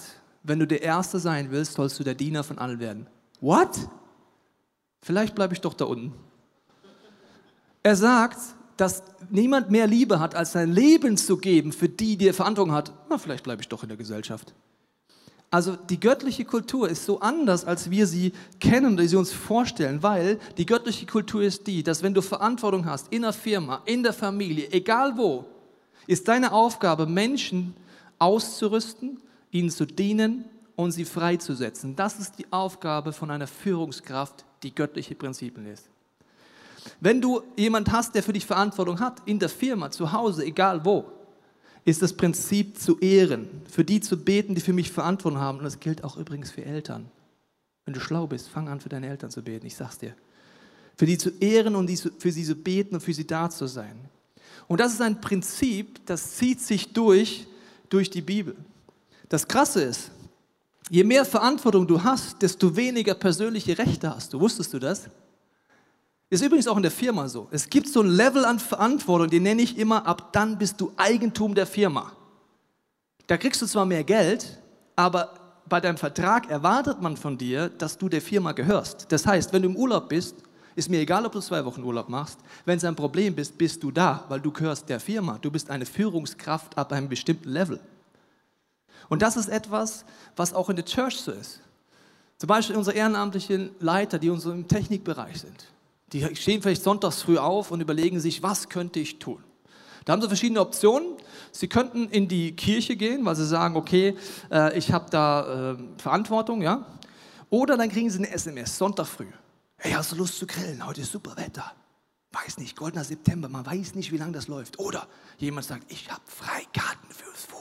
[0.49, 3.07] wenn du der Erste sein willst, sollst du der Diener von allen werden.
[3.39, 3.87] What?
[5.01, 6.13] Vielleicht bleibe ich doch da unten.
[7.83, 8.37] Er sagt,
[8.75, 12.73] dass niemand mehr Liebe hat, als sein Leben zu geben für die, die er Verantwortung
[12.73, 12.91] hat.
[13.09, 14.53] Na, vielleicht bleibe ich doch in der Gesellschaft.
[15.51, 20.03] Also die göttliche Kultur ist so anders, als wir sie kennen oder sie uns vorstellen,
[20.03, 24.03] weil die göttliche Kultur ist die, dass wenn du Verantwortung hast in der Firma, in
[24.03, 25.45] der Familie, egal wo,
[26.05, 27.73] ist deine Aufgabe, Menschen
[28.19, 29.19] auszurüsten,
[29.51, 31.95] ihnen zu dienen und sie freizusetzen.
[31.95, 35.89] Das ist die Aufgabe von einer Führungskraft, die göttliche Prinzipien ist.
[36.99, 40.83] Wenn du jemand hast, der für dich Verantwortung hat, in der Firma, zu Hause, egal
[40.85, 41.05] wo,
[41.85, 45.59] ist das Prinzip zu ehren, für die zu beten, die für mich Verantwortung haben.
[45.59, 47.09] Und das gilt auch übrigens für Eltern.
[47.85, 50.13] Wenn du schlau bist, fang an, für deine Eltern zu beten, ich sag's dir.
[50.95, 53.97] Für die zu ehren und für sie zu beten und für sie da zu sein.
[54.67, 57.47] Und das ist ein Prinzip, das zieht sich durch,
[57.89, 58.55] durch die Bibel.
[59.29, 60.11] Das Krasse ist,
[60.89, 64.39] je mehr Verantwortung du hast, desto weniger persönliche Rechte hast du.
[64.39, 65.07] Wusstest du das?
[66.31, 67.47] Ist übrigens auch in der Firma so.
[67.51, 70.91] Es gibt so ein Level an Verantwortung, den nenne ich immer, ab dann bist du
[70.97, 72.11] Eigentum der Firma.
[73.27, 74.59] Da kriegst du zwar mehr Geld,
[74.95, 75.33] aber
[75.67, 79.11] bei deinem Vertrag erwartet man von dir, dass du der Firma gehörst.
[79.11, 80.35] Das heißt, wenn du im Urlaub bist,
[80.75, 83.83] ist mir egal, ob du zwei Wochen Urlaub machst, wenn es ein Problem ist, bist
[83.83, 85.37] du da, weil du gehörst der Firma.
[85.39, 87.79] Du bist eine Führungskraft ab einem bestimmten Level.
[89.09, 91.59] Und das ist etwas, was auch in der Church so ist.
[92.37, 95.67] Zum Beispiel unsere ehrenamtlichen Leiter, die im Technikbereich sind.
[96.13, 99.43] Die stehen vielleicht sonntags früh auf und überlegen sich, was könnte ich tun?
[100.05, 101.17] Da haben sie verschiedene Optionen.
[101.51, 104.15] Sie könnten in die Kirche gehen, weil sie sagen, okay,
[104.51, 106.85] äh, ich habe da äh, Verantwortung, ja.
[107.49, 109.27] Oder dann kriegen sie eine SMS, Sonntag früh.
[109.77, 110.85] Hey, hast du Lust zu grillen?
[110.85, 111.73] Heute ist super Wetter.
[112.31, 114.79] Weiß nicht, goldener September, man weiß nicht, wie lange das läuft.
[114.79, 117.58] Oder jemand sagt, ich habe Freikarten fürs Fußball.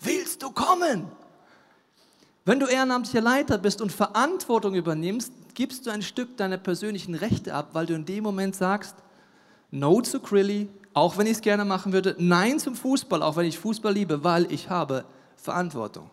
[0.00, 1.10] Willst du kommen?
[2.44, 7.54] Wenn du ehrenamtlicher Leiter bist und Verantwortung übernimmst, gibst du ein Stück deiner persönlichen Rechte
[7.54, 8.96] ab, weil du in dem Moment sagst,
[9.70, 13.46] No zu Grilly, auch wenn ich es gerne machen würde, Nein zum Fußball, auch wenn
[13.46, 15.04] ich Fußball liebe, weil ich habe
[15.36, 16.10] Verantwortung.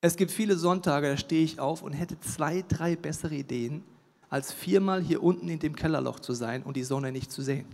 [0.00, 3.82] Es gibt viele Sonntage, da stehe ich auf und hätte zwei, drei bessere Ideen,
[4.30, 7.66] als viermal hier unten in dem Kellerloch zu sein und die Sonne nicht zu sehen.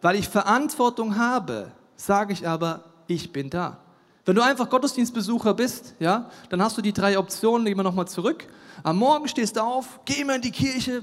[0.00, 3.78] Weil ich Verantwortung habe, sage ich aber, ich bin da.
[4.24, 8.08] Wenn du einfach Gottesdienstbesucher bist, ja, dann hast du die drei Optionen, gehen wir nochmal
[8.08, 8.44] zurück.
[8.82, 11.02] Am Morgen stehst du auf, geh mal in die Kirche,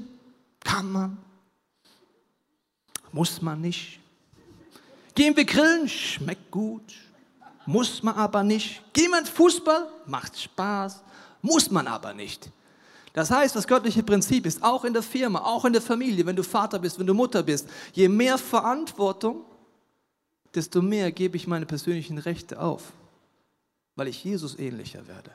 [0.63, 1.18] kann man,
[3.12, 4.00] muss man nicht.
[5.16, 6.94] Gehen wir grillen, schmeckt gut,
[7.66, 8.82] muss man aber nicht.
[8.94, 11.02] Gehen wir ins Fußball, macht Spaß,
[11.42, 12.50] muss man aber nicht.
[13.13, 16.36] Das heißt, das göttliche Prinzip ist auch in der Firma, auch in der Familie, wenn
[16.36, 19.46] du Vater bist, wenn du Mutter bist, je mehr Verantwortung,
[20.56, 22.94] desto mehr gebe ich meine persönlichen Rechte auf
[23.96, 25.32] weil ich Jesus ähnlicher werde.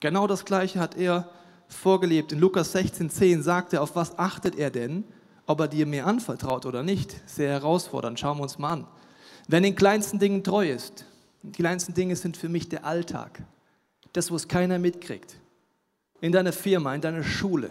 [0.00, 1.28] Genau das Gleiche hat er
[1.68, 2.32] vorgelebt.
[2.32, 5.04] In Lukas 16,10 sagt er, auf was achtet er denn,
[5.46, 7.16] ob er dir mehr anvertraut oder nicht?
[7.28, 8.18] Sehr herausfordernd.
[8.18, 8.86] Schauen wir uns mal an.
[9.48, 11.04] Wer in den kleinsten Dingen treu ist,
[11.42, 13.42] die kleinsten Dinge sind für mich der Alltag.
[14.12, 15.36] Das, was keiner mitkriegt.
[16.20, 17.70] In deiner Firma, in deiner Schule,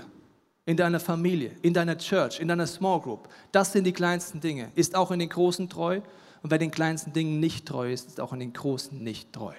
[0.68, 3.30] in deiner Familie, in deiner Church, in deiner Small Group.
[3.54, 4.70] Das sind die kleinsten Dinge.
[4.76, 6.02] Ist auch in den großen treu
[6.44, 9.54] und wer den kleinsten Dingen nicht treu ist, ist auch in den großen nicht treu.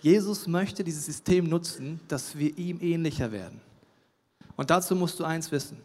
[0.00, 3.60] Jesus möchte dieses System nutzen, dass wir ihm ähnlicher werden.
[4.56, 5.78] Und dazu musst du eins wissen.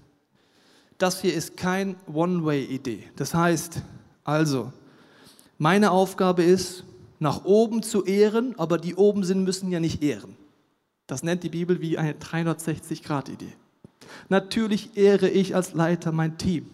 [0.97, 3.03] Das hier ist kein One-Way-Idee.
[3.15, 3.83] Das heißt,
[4.23, 4.73] also,
[5.59, 6.83] meine Aufgabe ist,
[7.19, 10.35] nach oben zu ehren, aber die oben sind, müssen ja nicht ehren.
[11.05, 13.53] Das nennt die Bibel wie eine 360-Grad-Idee.
[14.29, 16.69] Natürlich ehre ich als Leiter mein Team.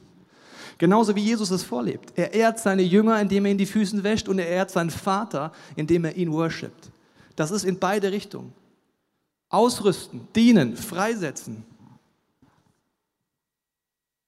[0.77, 2.11] Genauso wie Jesus es vorlebt.
[2.15, 5.53] Er ehrt seine Jünger, indem er ihnen die Füße wäscht und er ehrt seinen Vater,
[5.75, 6.91] indem er ihn worshipt.
[7.35, 8.53] Das ist in beide Richtungen.
[9.49, 11.63] Ausrüsten, dienen, freisetzen.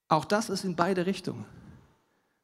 [0.08, 1.44] Auch das ist in beide Richtungen.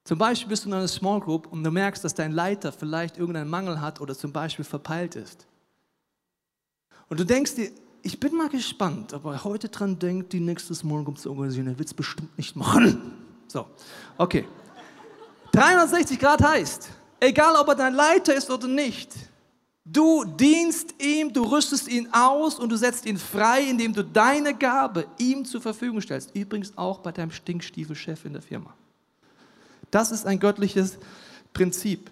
[0.04, 3.16] Zum Beispiel bist du in einer Small Group und du merkst, dass dein Leiter vielleicht
[3.16, 5.46] irgendeinen Mangel hat oder zum Beispiel verpeilt ist.
[7.08, 7.70] Und du denkst dir,
[8.04, 11.68] ich bin mal gespannt, ob er heute dran denkt, die nächste Small Group zu organisieren.
[11.68, 13.12] Er wird es bestimmt nicht machen.
[13.48, 13.66] So,
[14.18, 14.46] okay.
[15.52, 19.10] 360 Grad heißt, egal ob er dein Leiter ist oder nicht,
[19.86, 24.54] du dienst ihm, du rüstest ihn aus und du setzt ihn frei, indem du deine
[24.54, 26.36] Gabe ihm zur Verfügung stellst.
[26.36, 28.74] Übrigens auch bei deinem Stinkstiefelchef in der Firma.
[29.90, 30.98] Das ist ein göttliches
[31.54, 32.10] Prinzip.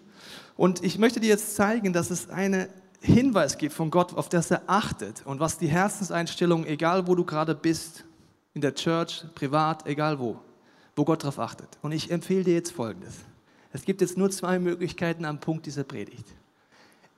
[0.57, 2.71] Und ich möchte dir jetzt zeigen, dass es eine
[3.03, 7.25] Hinweis gibt von Gott, auf das er achtet und was die Herzenseinstellung, egal wo du
[7.25, 8.05] gerade bist,
[8.55, 10.39] in der Church, privat, egal wo,
[10.95, 11.69] wo Gott darauf achtet.
[11.83, 13.15] Und ich empfehle dir jetzt Folgendes.
[13.73, 16.27] Es gibt jetzt nur zwei Möglichkeiten am Punkt dieser Predigt.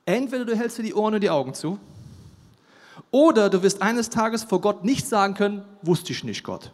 [0.05, 1.79] Entweder du hältst dir die Ohren und die Augen zu,
[3.11, 6.71] oder du wirst eines Tages vor Gott nicht sagen können, wusste ich nicht, Gott.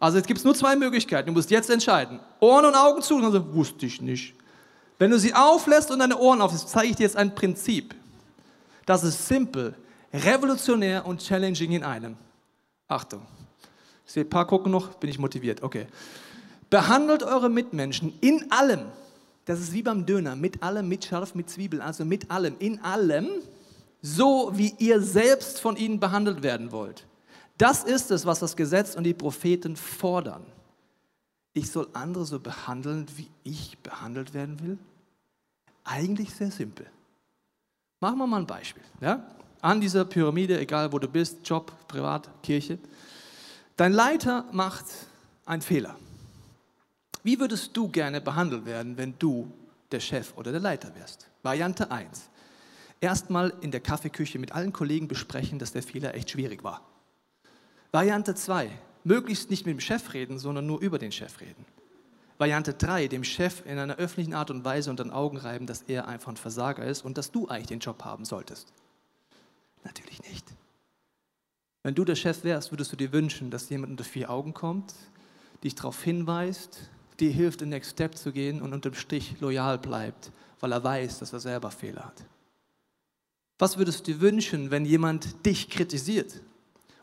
[0.00, 1.28] Also jetzt gibt es nur zwei Möglichkeiten.
[1.28, 2.20] Du musst jetzt entscheiden.
[2.40, 4.34] Ohren und Augen zu, und dann so, wusste ich nicht.
[4.98, 7.94] Wenn du sie auflässt und deine Ohren auflässt, zeige ich dir jetzt ein Prinzip.
[8.90, 9.76] Das ist simpel,
[10.12, 12.16] revolutionär und challenging in einem.
[12.88, 13.24] Achtung.
[14.04, 15.62] Ich sehe ein paar gucken noch, bin ich motiviert.
[15.62, 15.86] Okay.
[16.70, 18.86] Behandelt eure Mitmenschen in allem.
[19.44, 22.82] Das ist wie beim Döner, mit allem, mit Scharf, mit Zwiebeln, also mit allem, in
[22.82, 23.28] allem,
[24.02, 27.06] so wie ihr selbst von ihnen behandelt werden wollt.
[27.58, 30.44] Das ist es, was das Gesetz und die Propheten fordern.
[31.52, 34.78] Ich soll andere so behandeln, wie ich behandelt werden will?
[35.84, 36.86] Eigentlich sehr simpel.
[38.00, 38.82] Machen wir mal ein Beispiel.
[39.00, 39.26] Ja?
[39.60, 42.78] An dieser Pyramide, egal wo du bist, Job, Privat, Kirche.
[43.76, 44.86] Dein Leiter macht
[45.44, 45.96] einen Fehler.
[47.22, 49.52] Wie würdest du gerne behandelt werden, wenn du
[49.92, 51.28] der Chef oder der Leiter wärst?
[51.42, 52.30] Variante 1.
[53.02, 56.82] Erstmal in der Kaffeeküche mit allen Kollegen besprechen, dass der Fehler echt schwierig war.
[57.92, 58.70] Variante 2.
[59.04, 61.66] Möglichst nicht mit dem Chef reden, sondern nur über den Chef reden.
[62.40, 65.82] Variante 3, dem Chef in einer öffentlichen Art und Weise unter den Augen reiben, dass
[65.82, 68.72] er einfach ein Versager ist und dass du eigentlich den Job haben solltest.
[69.84, 70.46] Natürlich nicht.
[71.82, 74.94] Wenn du der Chef wärst, würdest du dir wünschen, dass jemand unter vier Augen kommt,
[75.62, 76.88] dich darauf hinweist,
[77.20, 81.18] dir hilft, den Next Step zu gehen und unterm Strich loyal bleibt, weil er weiß,
[81.18, 82.24] dass er selber Fehler hat.
[83.58, 86.40] Was würdest du dir wünschen, wenn jemand dich kritisiert?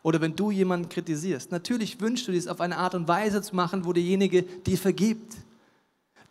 [0.08, 1.52] Oder wenn du jemanden kritisierst.
[1.52, 4.78] Natürlich wünschst du dir es auf eine Art und Weise zu machen, wo derjenige dir
[4.78, 5.36] vergibt,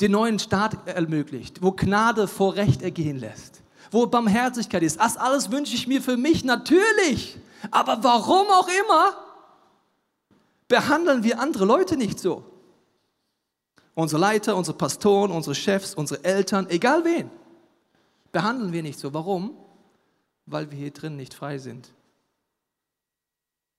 [0.00, 3.60] den neuen Start ermöglicht, wo Gnade vor Recht ergehen lässt,
[3.90, 4.98] wo Barmherzigkeit ist.
[4.98, 7.36] Das alles wünsche ich mir für mich natürlich.
[7.70, 9.18] Aber warum auch immer,
[10.68, 12.44] behandeln wir andere Leute nicht so.
[13.94, 17.30] Unsere Leiter, unsere Pastoren, unsere Chefs, unsere Eltern, egal wen,
[18.32, 19.12] behandeln wir nicht so.
[19.12, 19.54] Warum?
[20.46, 21.92] Weil wir hier drin nicht frei sind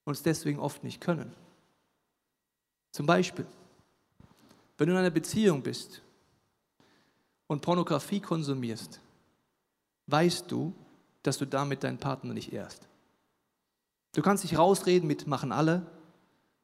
[0.07, 1.33] und es deswegen oft nicht können.
[2.93, 3.45] Zum Beispiel,
[4.77, 6.01] wenn du in einer Beziehung bist
[7.47, 9.01] und Pornografie konsumierst,
[10.05, 10.73] weißt du,
[11.23, 12.87] dass du damit deinen Partner nicht ehrst.
[14.13, 15.85] Du kannst dich rausreden mit machen alle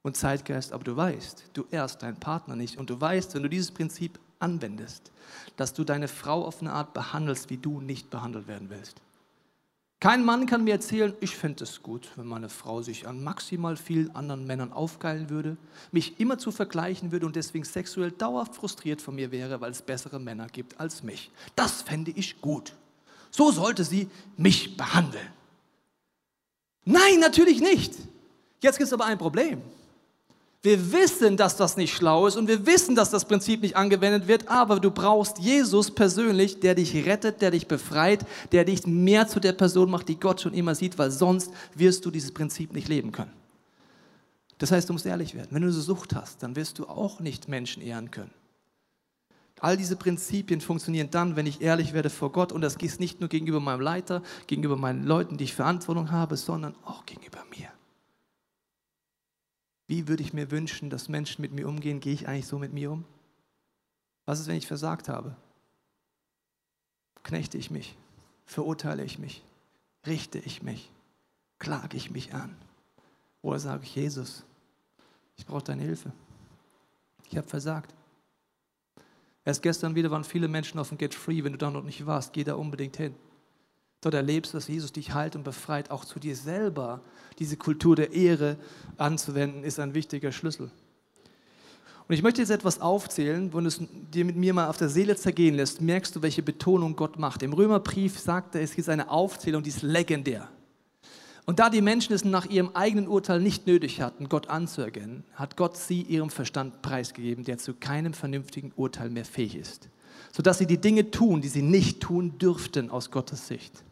[0.03, 3.49] und Zeitgeist, aber du weißt, du ehrst deinen Partner nicht und du weißt, wenn du
[3.49, 5.11] dieses Prinzip anwendest,
[5.57, 9.01] dass du deine Frau auf eine Art behandelst, wie du nicht behandelt werden willst.
[10.03, 13.77] Kein Mann kann mir erzählen, ich fände es gut, wenn meine Frau sich an maximal
[13.77, 15.55] vielen anderen Männern aufgeilen würde,
[15.93, 19.81] mich immer zu vergleichen würde und deswegen sexuell dauerhaft frustriert von mir wäre, weil es
[19.81, 21.31] bessere Männer gibt als mich.
[21.55, 22.73] Das fände ich gut.
[23.31, 25.29] So sollte sie mich behandeln.
[26.83, 27.93] Nein, natürlich nicht.
[28.59, 29.61] Jetzt gibt es aber ein Problem.
[30.63, 34.29] Wir wissen, dass das nicht schlau ist und wir wissen, dass das Prinzip nicht angewendet
[34.29, 39.27] wird, aber du brauchst Jesus persönlich, der dich rettet, der dich befreit, der dich mehr
[39.27, 42.71] zu der Person macht, die Gott schon immer sieht, weil sonst wirst du dieses Prinzip
[42.71, 43.33] nicht leben können.
[44.57, 45.49] Das heißt, du musst ehrlich werden.
[45.51, 48.31] Wenn du eine Sucht hast, dann wirst du auch nicht Menschen ehren können.
[49.59, 53.19] All diese Prinzipien funktionieren dann, wenn ich ehrlich werde vor Gott und das geht nicht
[53.19, 57.72] nur gegenüber meinem Leiter, gegenüber meinen Leuten, die ich Verantwortung habe, sondern auch gegenüber mir.
[59.93, 61.99] Wie würde ich mir wünschen, dass Menschen mit mir umgehen?
[61.99, 63.05] Gehe ich eigentlich so mit mir um?
[64.25, 65.35] Was ist, wenn ich versagt habe?
[67.21, 67.95] Knechte ich mich?
[68.47, 69.43] Verurteile ich mich?
[70.07, 70.89] Richte ich mich?
[71.59, 72.55] Klage ich mich an?
[73.43, 74.43] Oder sage ich, Jesus,
[75.35, 76.11] ich brauche deine Hilfe.
[77.29, 77.93] Ich habe versagt.
[79.45, 81.43] Erst gestern wieder waren viele Menschen auf dem Get Free.
[81.43, 83.13] Wenn du da noch nicht warst, geh da unbedingt hin.
[84.03, 86.99] Dort erlebst du, dass Jesus dich heilt und befreit, auch zu dir selber.
[87.39, 88.57] Diese Kultur der Ehre
[88.97, 90.69] anzuwenden, ist ein wichtiger Schlüssel.
[92.07, 93.79] Und ich möchte jetzt etwas aufzählen, wenn du es
[94.13, 97.43] dir mit mir mal auf der Seele zergehen lässt, merkst du, welche Betonung Gott macht.
[97.43, 100.49] Im Römerbrief sagt er, es gibt eine Aufzählung, die ist legendär.
[101.45, 105.55] Und da die Menschen es nach ihrem eigenen Urteil nicht nötig hatten, Gott anzuerkennen, hat
[105.55, 109.89] Gott sie ihrem Verstand preisgegeben, der zu keinem vernünftigen Urteil mehr fähig ist,
[110.33, 113.83] sodass sie die Dinge tun, die sie nicht tun dürften aus Gottes Sicht.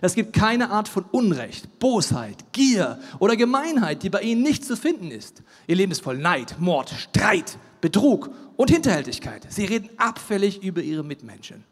[0.00, 4.76] Es gibt keine Art von Unrecht, Bosheit, Gier oder Gemeinheit, die bei ihnen nicht zu
[4.76, 5.42] finden ist.
[5.66, 9.46] Ihr Leben ist voll Neid, Mord, Streit, Betrug und Hinterhältigkeit.
[9.48, 11.64] Sie reden abfällig über ihre Mitmenschen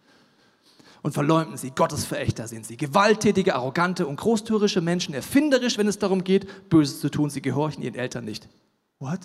[1.02, 1.70] und verleumden sie.
[1.70, 2.76] Gottesverächter sind sie.
[2.76, 7.30] Gewalttätige, arrogante und großtürische Menschen, erfinderisch, wenn es darum geht, Böses zu tun.
[7.30, 8.48] Sie gehorchen ihren Eltern nicht.
[8.98, 9.20] What?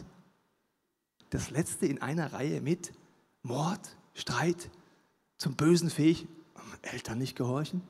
[1.31, 2.91] Das letzte in einer Reihe mit
[3.41, 3.79] Mord,
[4.13, 4.69] Streit,
[5.37, 6.27] zum Bösen fähig,
[6.83, 7.81] Eltern nicht gehorchen?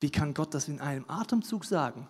[0.00, 2.06] Wie kann Gott das in einem Atemzug sagen?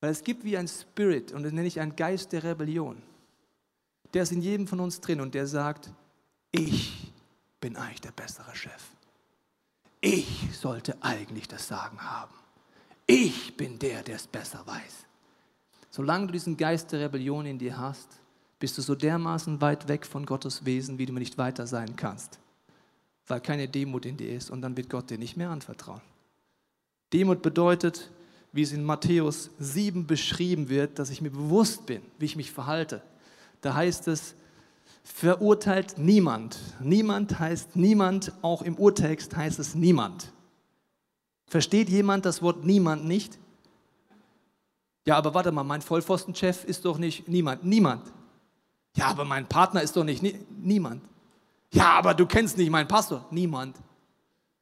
[0.00, 3.02] Weil es gibt wie ein Spirit, und das nenne ich einen Geist der Rebellion.
[4.12, 5.90] Der ist in jedem von uns drin und der sagt,
[6.52, 7.12] ich
[7.60, 8.82] bin eigentlich der bessere Chef.
[10.00, 12.34] Ich sollte eigentlich das Sagen haben.
[13.06, 15.06] Ich bin der, der es besser weiß.
[15.90, 18.08] Solange du diesen Geist der Rebellion in dir hast,
[18.58, 22.38] bist du so dermaßen weit weg von Gottes Wesen, wie du nicht weiter sein kannst,
[23.26, 26.02] weil keine Demut in dir ist und dann wird Gott dir nicht mehr anvertrauen.
[27.14, 28.10] Demut bedeutet,
[28.52, 32.50] wie es in Matthäus 7 beschrieben wird, dass ich mir bewusst bin, wie ich mich
[32.50, 33.02] verhalte.
[33.60, 34.34] Da heißt es,
[35.04, 36.58] verurteilt niemand.
[36.80, 40.32] Niemand heißt niemand, auch im Urtext heißt es niemand.
[41.46, 43.38] Versteht jemand das Wort niemand nicht?
[45.06, 47.64] Ja, aber warte mal, mein Vollpfostenchef ist doch nicht niemand.
[47.64, 48.10] Niemand.
[48.96, 51.02] Ja, aber mein Partner ist doch nicht nie, niemand.
[51.72, 53.24] Ja, aber du kennst nicht meinen Pastor.
[53.30, 53.76] Niemand.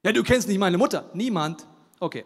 [0.05, 1.09] Ja, du kennst nicht meine Mutter.
[1.15, 1.67] Niemand.
[2.03, 2.25] Okay.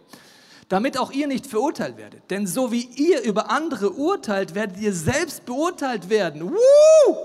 [0.70, 2.30] Damit auch ihr nicht verurteilt werdet.
[2.30, 6.50] Denn so wie ihr über andere urteilt, werdet ihr selbst beurteilt werden.
[6.50, 7.16] Woo!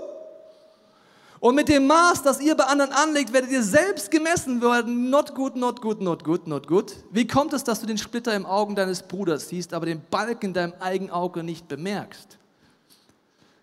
[1.40, 5.08] Und mit dem Maß, das ihr bei anderen anlegt, werdet ihr selbst gemessen werden.
[5.08, 6.94] Not good, not good, not good, not good.
[7.10, 10.46] Wie kommt es, dass du den Splitter im Augen deines Bruders siehst, aber den Balken
[10.46, 12.38] in deinem eigenen Auge nicht bemerkst?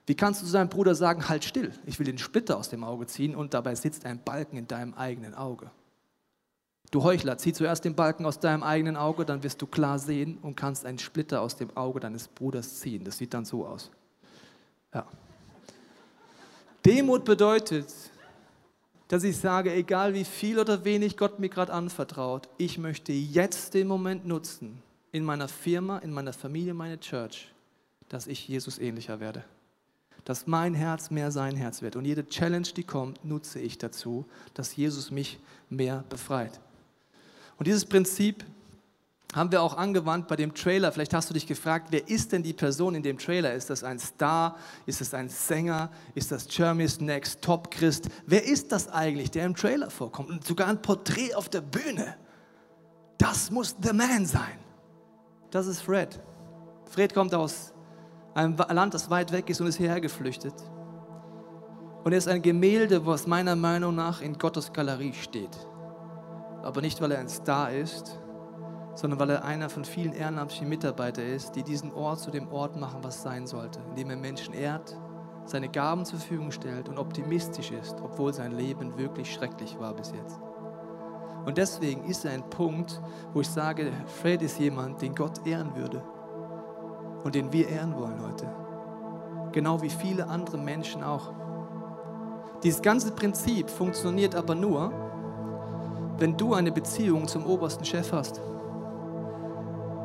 [0.08, 2.84] Wie kannst du zu deinem Bruder sagen, halt still, ich will den Splitter aus dem
[2.84, 5.70] Auge ziehen und dabei sitzt ein Balken in deinem eigenen Auge?
[6.92, 10.40] Du Heuchler, zieh zuerst den Balken aus deinem eigenen Auge, dann wirst du klar sehen
[10.42, 13.04] und kannst einen Splitter aus dem Auge deines Bruders ziehen.
[13.04, 13.92] Das sieht dann so aus.
[14.94, 15.06] Ja.
[16.84, 17.94] Demut bedeutet,
[19.08, 23.76] dass ich sage, egal wie viel oder wenig Gott mir gerade anvertraut, ich möchte jetzt
[23.76, 27.52] den Moment nutzen, in meiner Firma, in meiner Familie, meine Church,
[28.08, 29.44] dass ich Jesus ähnlicher werde.
[30.26, 31.96] Dass mein Herz mehr sein Herz wird.
[31.96, 36.60] Und jede Challenge, die kommt, nutze ich dazu, dass Jesus mich mehr befreit.
[37.60, 38.46] Und dieses Prinzip
[39.36, 40.92] haben wir auch angewandt bei dem Trailer.
[40.92, 43.54] Vielleicht hast du dich gefragt, wer ist denn die Person in dem Trailer?
[43.54, 44.58] Ist das ein Star?
[44.88, 45.92] Ist das ein Sänger?
[46.16, 48.10] Ist das Jeremy's Next Top Christ?
[48.26, 50.30] Wer ist das eigentlich, der im Trailer vorkommt?
[50.30, 52.16] Und sogar ein Porträt auf der Bühne.
[53.20, 54.58] Das muss The Man sein.
[55.52, 56.20] Das ist Fred.
[56.86, 57.74] Fred kommt aus
[58.34, 60.54] einem Land, das weit weg ist und ist hierher geflüchtet.
[62.04, 65.56] Und er ist ein Gemälde, was meiner Meinung nach in Gottes Galerie steht.
[66.64, 68.20] Aber nicht, weil er ein Star ist,
[68.96, 72.76] sondern weil er einer von vielen ehrenamtlichen Mitarbeitern ist, die diesen Ort zu dem Ort
[72.76, 74.98] machen, was sein sollte, indem er Menschen ehrt,
[75.46, 80.12] seine Gaben zur Verfügung stellt und optimistisch ist, obwohl sein Leben wirklich schrecklich war bis
[80.12, 80.40] jetzt.
[81.46, 83.02] Und deswegen ist er ein Punkt,
[83.34, 83.92] wo ich sage,
[84.22, 86.04] Fred ist jemand, den Gott ehren würde
[87.24, 88.48] und den wir ehren wollen heute.
[89.52, 91.32] Genau wie viele andere Menschen auch.
[92.64, 94.92] Dieses ganze Prinzip funktioniert aber nur,
[96.20, 98.42] wenn du eine Beziehung zum obersten Chef hast.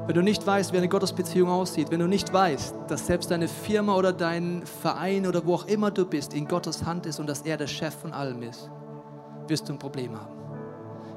[0.06, 3.48] Wenn du nicht weißt, wie eine Gottesbeziehung aussieht, wenn du nicht weißt, dass selbst deine
[3.48, 7.26] Firma oder dein Verein oder wo auch immer du bist in Gottes Hand ist und
[7.26, 8.70] dass er der Chef von allem ist,
[9.48, 10.34] wirst du ein Problem haben.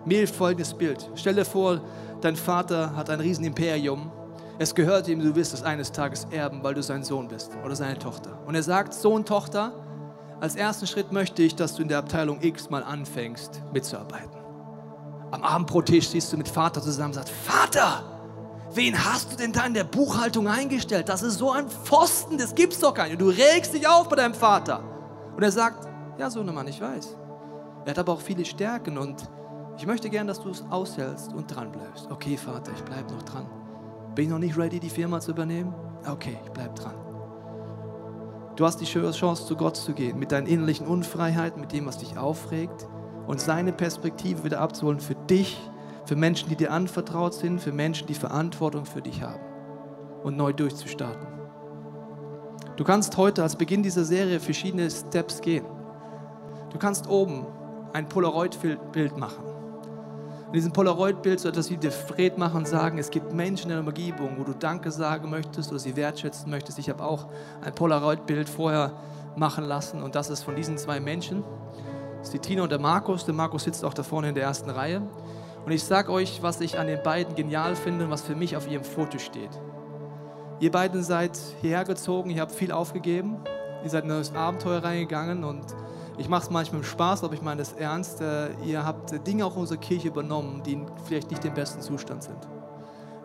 [0.05, 1.09] Mir hilft folgendes Bild.
[1.15, 1.81] Stell dir vor,
[2.21, 4.09] dein Vater hat ein Riesenimperium.
[4.57, 7.75] Es gehört ihm, du wirst es eines Tages erben, weil du sein Sohn bist oder
[7.75, 8.39] seine Tochter.
[8.45, 9.73] Und er sagt, Sohn, Tochter,
[10.39, 14.36] als ersten Schritt möchte ich, dass du in der Abteilung X mal anfängst mitzuarbeiten.
[15.31, 18.03] Am Abendbrottisch siehst du mit Vater zusammen und sagst, Vater,
[18.73, 21.09] Wen hast du denn da in der Buchhaltung eingestellt?
[21.09, 23.19] Das ist so ein Pfosten, das gibt's doch gar nicht.
[23.19, 24.83] Du regst dich auf bei deinem Vater.
[25.35, 25.87] Und er sagt,
[26.19, 27.15] ja, Sohnemann, ich weiß.
[27.85, 29.29] Er hat aber auch viele Stärken und
[29.77, 32.11] ich möchte gern, dass du es aushältst und dran bleibst.
[32.11, 33.47] Okay, Vater, ich bleibe noch dran.
[34.15, 35.73] Bin ich noch nicht ready, die Firma zu übernehmen?
[36.07, 36.95] Okay, ich bleib dran.
[38.55, 41.99] Du hast die Chance, zu Gott zu gehen, mit deinen innerlichen Unfreiheiten, mit dem, was
[41.99, 42.87] dich aufregt
[43.27, 45.57] und seine Perspektive wieder abzuholen für dich
[46.07, 49.41] für Menschen, die dir anvertraut sind, für Menschen, die Verantwortung für dich haben
[50.23, 51.27] und neu durchzustarten.
[52.77, 55.65] Du kannst heute als Beginn dieser Serie verschiedene Steps gehen.
[56.69, 57.45] Du kannst oben
[57.93, 59.43] ein Polaroid-Bild machen.
[60.47, 63.77] In diesem Polaroid-Bild so etwas wie der Fred machen und sagen, es gibt Menschen in
[63.77, 66.79] der Umgebung, wo du Danke sagen möchtest oder sie wertschätzen möchtest.
[66.79, 67.27] Ich habe auch
[67.61, 68.93] ein Polaroid-Bild vorher
[69.35, 71.43] machen lassen und das ist von diesen zwei Menschen.
[72.17, 73.25] Das ist die Tina und der Markus.
[73.25, 75.01] Der Markus sitzt auch da vorne in der ersten Reihe.
[75.65, 78.55] Und ich sage euch, was ich an den beiden genial finde und was für mich
[78.55, 79.49] auf ihrem Foto steht.
[80.59, 83.37] Ihr beiden seid hierher gezogen, ihr habt viel aufgegeben,
[83.83, 85.65] ihr seid in das Abenteuer reingegangen und
[86.17, 88.21] ich mache es manchmal mit Spaß, aber ich meine das ernst.
[88.21, 92.47] Äh, ihr habt Dinge auch unserer Kirche übernommen, die vielleicht nicht im besten Zustand sind.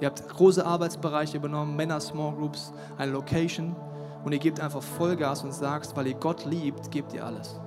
[0.01, 3.77] Ihr habt große Arbeitsbereiche übernommen, Männer, Small Groups, eine Location
[4.25, 7.61] und ihr gebt einfach Vollgas und sagst, weil ihr Gott liebt, gebt ihr alles.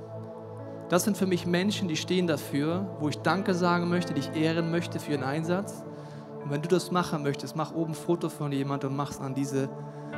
[0.89, 4.35] Das sind für mich Menschen, die stehen dafür, wo ich Danke sagen möchte, die ich
[4.35, 5.83] ehren möchte für ihren Einsatz
[6.43, 9.33] Und wenn du das machen möchtest, mach oben ein Foto von jemandem und mach's an
[9.33, 9.67] diese,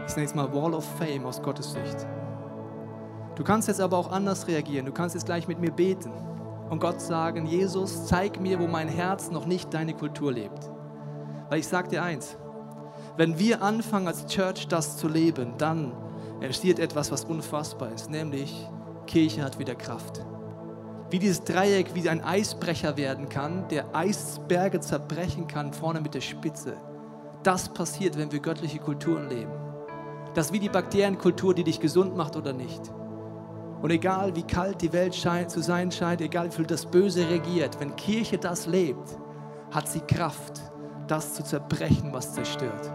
[0.05, 2.05] ich nenne es mal Wall of Fame aus Gottes Sicht.
[3.35, 4.85] Du kannst jetzt aber auch anders reagieren.
[4.85, 6.11] Du kannst jetzt gleich mit mir beten
[6.69, 10.69] und Gott sagen, Jesus, zeig mir, wo mein Herz noch nicht deine Kultur lebt.
[11.49, 12.37] Weil ich sage dir eins,
[13.15, 15.93] wenn wir anfangen als Church das zu leben, dann
[16.41, 18.67] entsteht etwas, was unfassbar ist, nämlich
[19.05, 20.25] Kirche hat wieder Kraft.
[21.09, 26.21] Wie dieses Dreieck, wie ein Eisbrecher werden kann, der Eisberge zerbrechen kann, vorne mit der
[26.21, 26.75] Spitze.
[27.43, 29.51] Das passiert, wenn wir göttliche Kulturen leben.
[30.33, 32.91] Das ist wie die Bakterienkultur, die dich gesund macht oder nicht.
[33.81, 37.79] Und egal wie kalt die Welt zu sein scheint, egal wie viel das Böse regiert,
[37.79, 39.17] wenn Kirche das lebt,
[39.71, 40.61] hat sie Kraft,
[41.07, 42.91] das zu zerbrechen, was zerstört.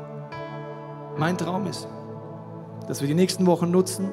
[1.17, 1.89] Mein Traum ist,
[2.89, 4.11] dass wir die nächsten Wochen nutzen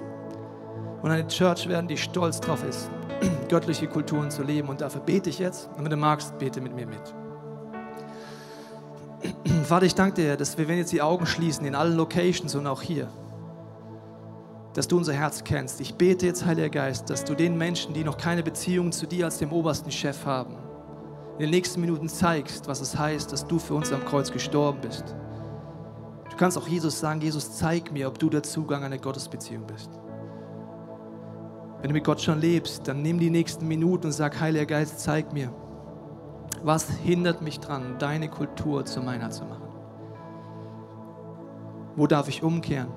[1.02, 2.90] und eine Church werden, die stolz drauf ist,
[3.50, 4.70] göttliche Kulturen zu leben.
[4.70, 5.70] Und dafür bete ich jetzt.
[5.78, 7.14] Und wenn du magst, bete mit mir mit.
[9.66, 12.68] Vater, ich danke dir, dass wir, wenn jetzt die Augen schließen, in allen Locations und
[12.68, 13.10] auch hier,
[14.74, 15.82] dass du unser Herz kennst.
[15.82, 19.26] Ich bete jetzt, Heiliger Geist, dass du den Menschen, die noch keine Beziehung zu dir
[19.26, 20.56] als dem obersten Chef haben,
[21.34, 24.80] in den nächsten Minuten zeigst, was es heißt, dass du für uns am Kreuz gestorben
[24.82, 25.16] bist.
[26.30, 29.90] Du kannst auch Jesus sagen, Jesus, zeig mir, ob du der Zugang einer Gottesbeziehung bist.
[31.82, 35.00] Wenn du mit Gott schon lebst, dann nimm die nächsten Minuten und sag, Heiliger Geist,
[35.00, 35.52] zeig mir,
[36.62, 39.70] was hindert mich dran, deine Kultur zu meiner zu machen?
[41.96, 42.90] Wo darf ich umkehren?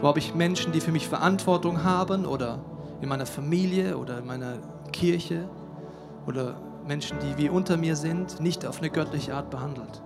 [0.00, 2.58] Wo habe ich Menschen, die für mich Verantwortung haben oder
[3.00, 4.58] in meiner Familie oder in meiner
[4.92, 5.48] Kirche
[6.26, 10.02] oder Menschen, die wie unter mir sind, nicht auf eine göttliche Art behandelt?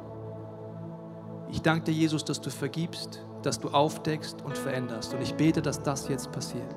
[1.51, 5.15] Ich danke dir, Jesus, dass du vergibst, dass du aufdeckst und veränderst.
[5.15, 6.75] Und ich bete, dass das jetzt passiert.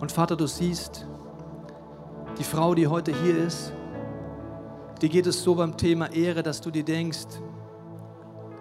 [0.00, 1.06] Und Vater, du siehst,
[2.38, 3.72] die Frau, die heute hier ist,
[5.02, 7.26] die geht es so beim Thema Ehre, dass du dir denkst,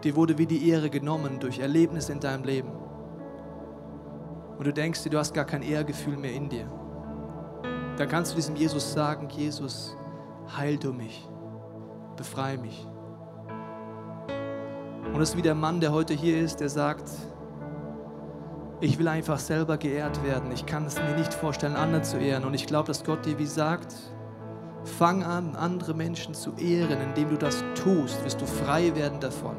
[0.04, 2.72] dir wurde wie die Ehre genommen durch Erlebnisse in deinem Leben.
[4.58, 6.68] Und du denkst dir, du hast gar kein Ehrgefühl mehr in dir.
[7.98, 9.96] Dann kannst du diesem Jesus sagen, Jesus,
[10.56, 11.28] heil du mich,
[12.16, 12.88] befreie mich.
[15.14, 17.10] Und es ist wie der Mann, der heute hier ist, der sagt,
[18.80, 20.52] ich will einfach selber geehrt werden.
[20.52, 22.46] Ich kann es mir nicht vorstellen, andere zu ehren.
[22.46, 23.96] Und ich glaube, dass Gott dir wie sagt,
[24.84, 27.02] fang an, andere Menschen zu ehren.
[27.02, 29.56] Indem du das tust, wirst du frei werden davon,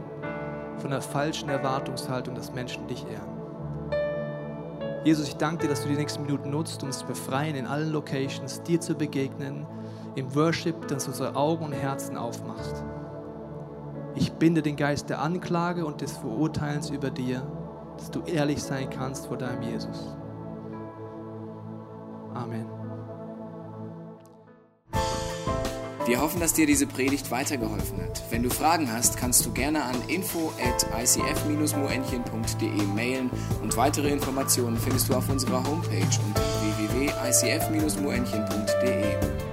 [0.79, 3.39] von der falschen Erwartungshaltung, dass Menschen dich ehren.
[5.05, 7.67] Jesus, ich danke dir, dass du die nächsten Minuten nutzt, um uns zu befreien in
[7.67, 9.67] allen Locations, dir zu begegnen,
[10.15, 12.85] im Worship, dass du unsere Augen und Herzen aufmachst.
[14.15, 17.43] Ich binde den Geist der Anklage und des Verurteilens über dir
[17.99, 20.17] dass du ehrlich sein kannst vor deinem Jesus.
[22.33, 22.65] Amen.
[26.07, 28.23] Wir hoffen, dass dir diese Predigt weitergeholfen hat.
[28.31, 33.29] Wenn du Fragen hast, kannst du gerne an info at icf-moenchen.de mailen
[33.63, 36.41] und weitere Informationen findest du auf unserer Homepage unter
[36.79, 39.48] www.icf-moenchen.de.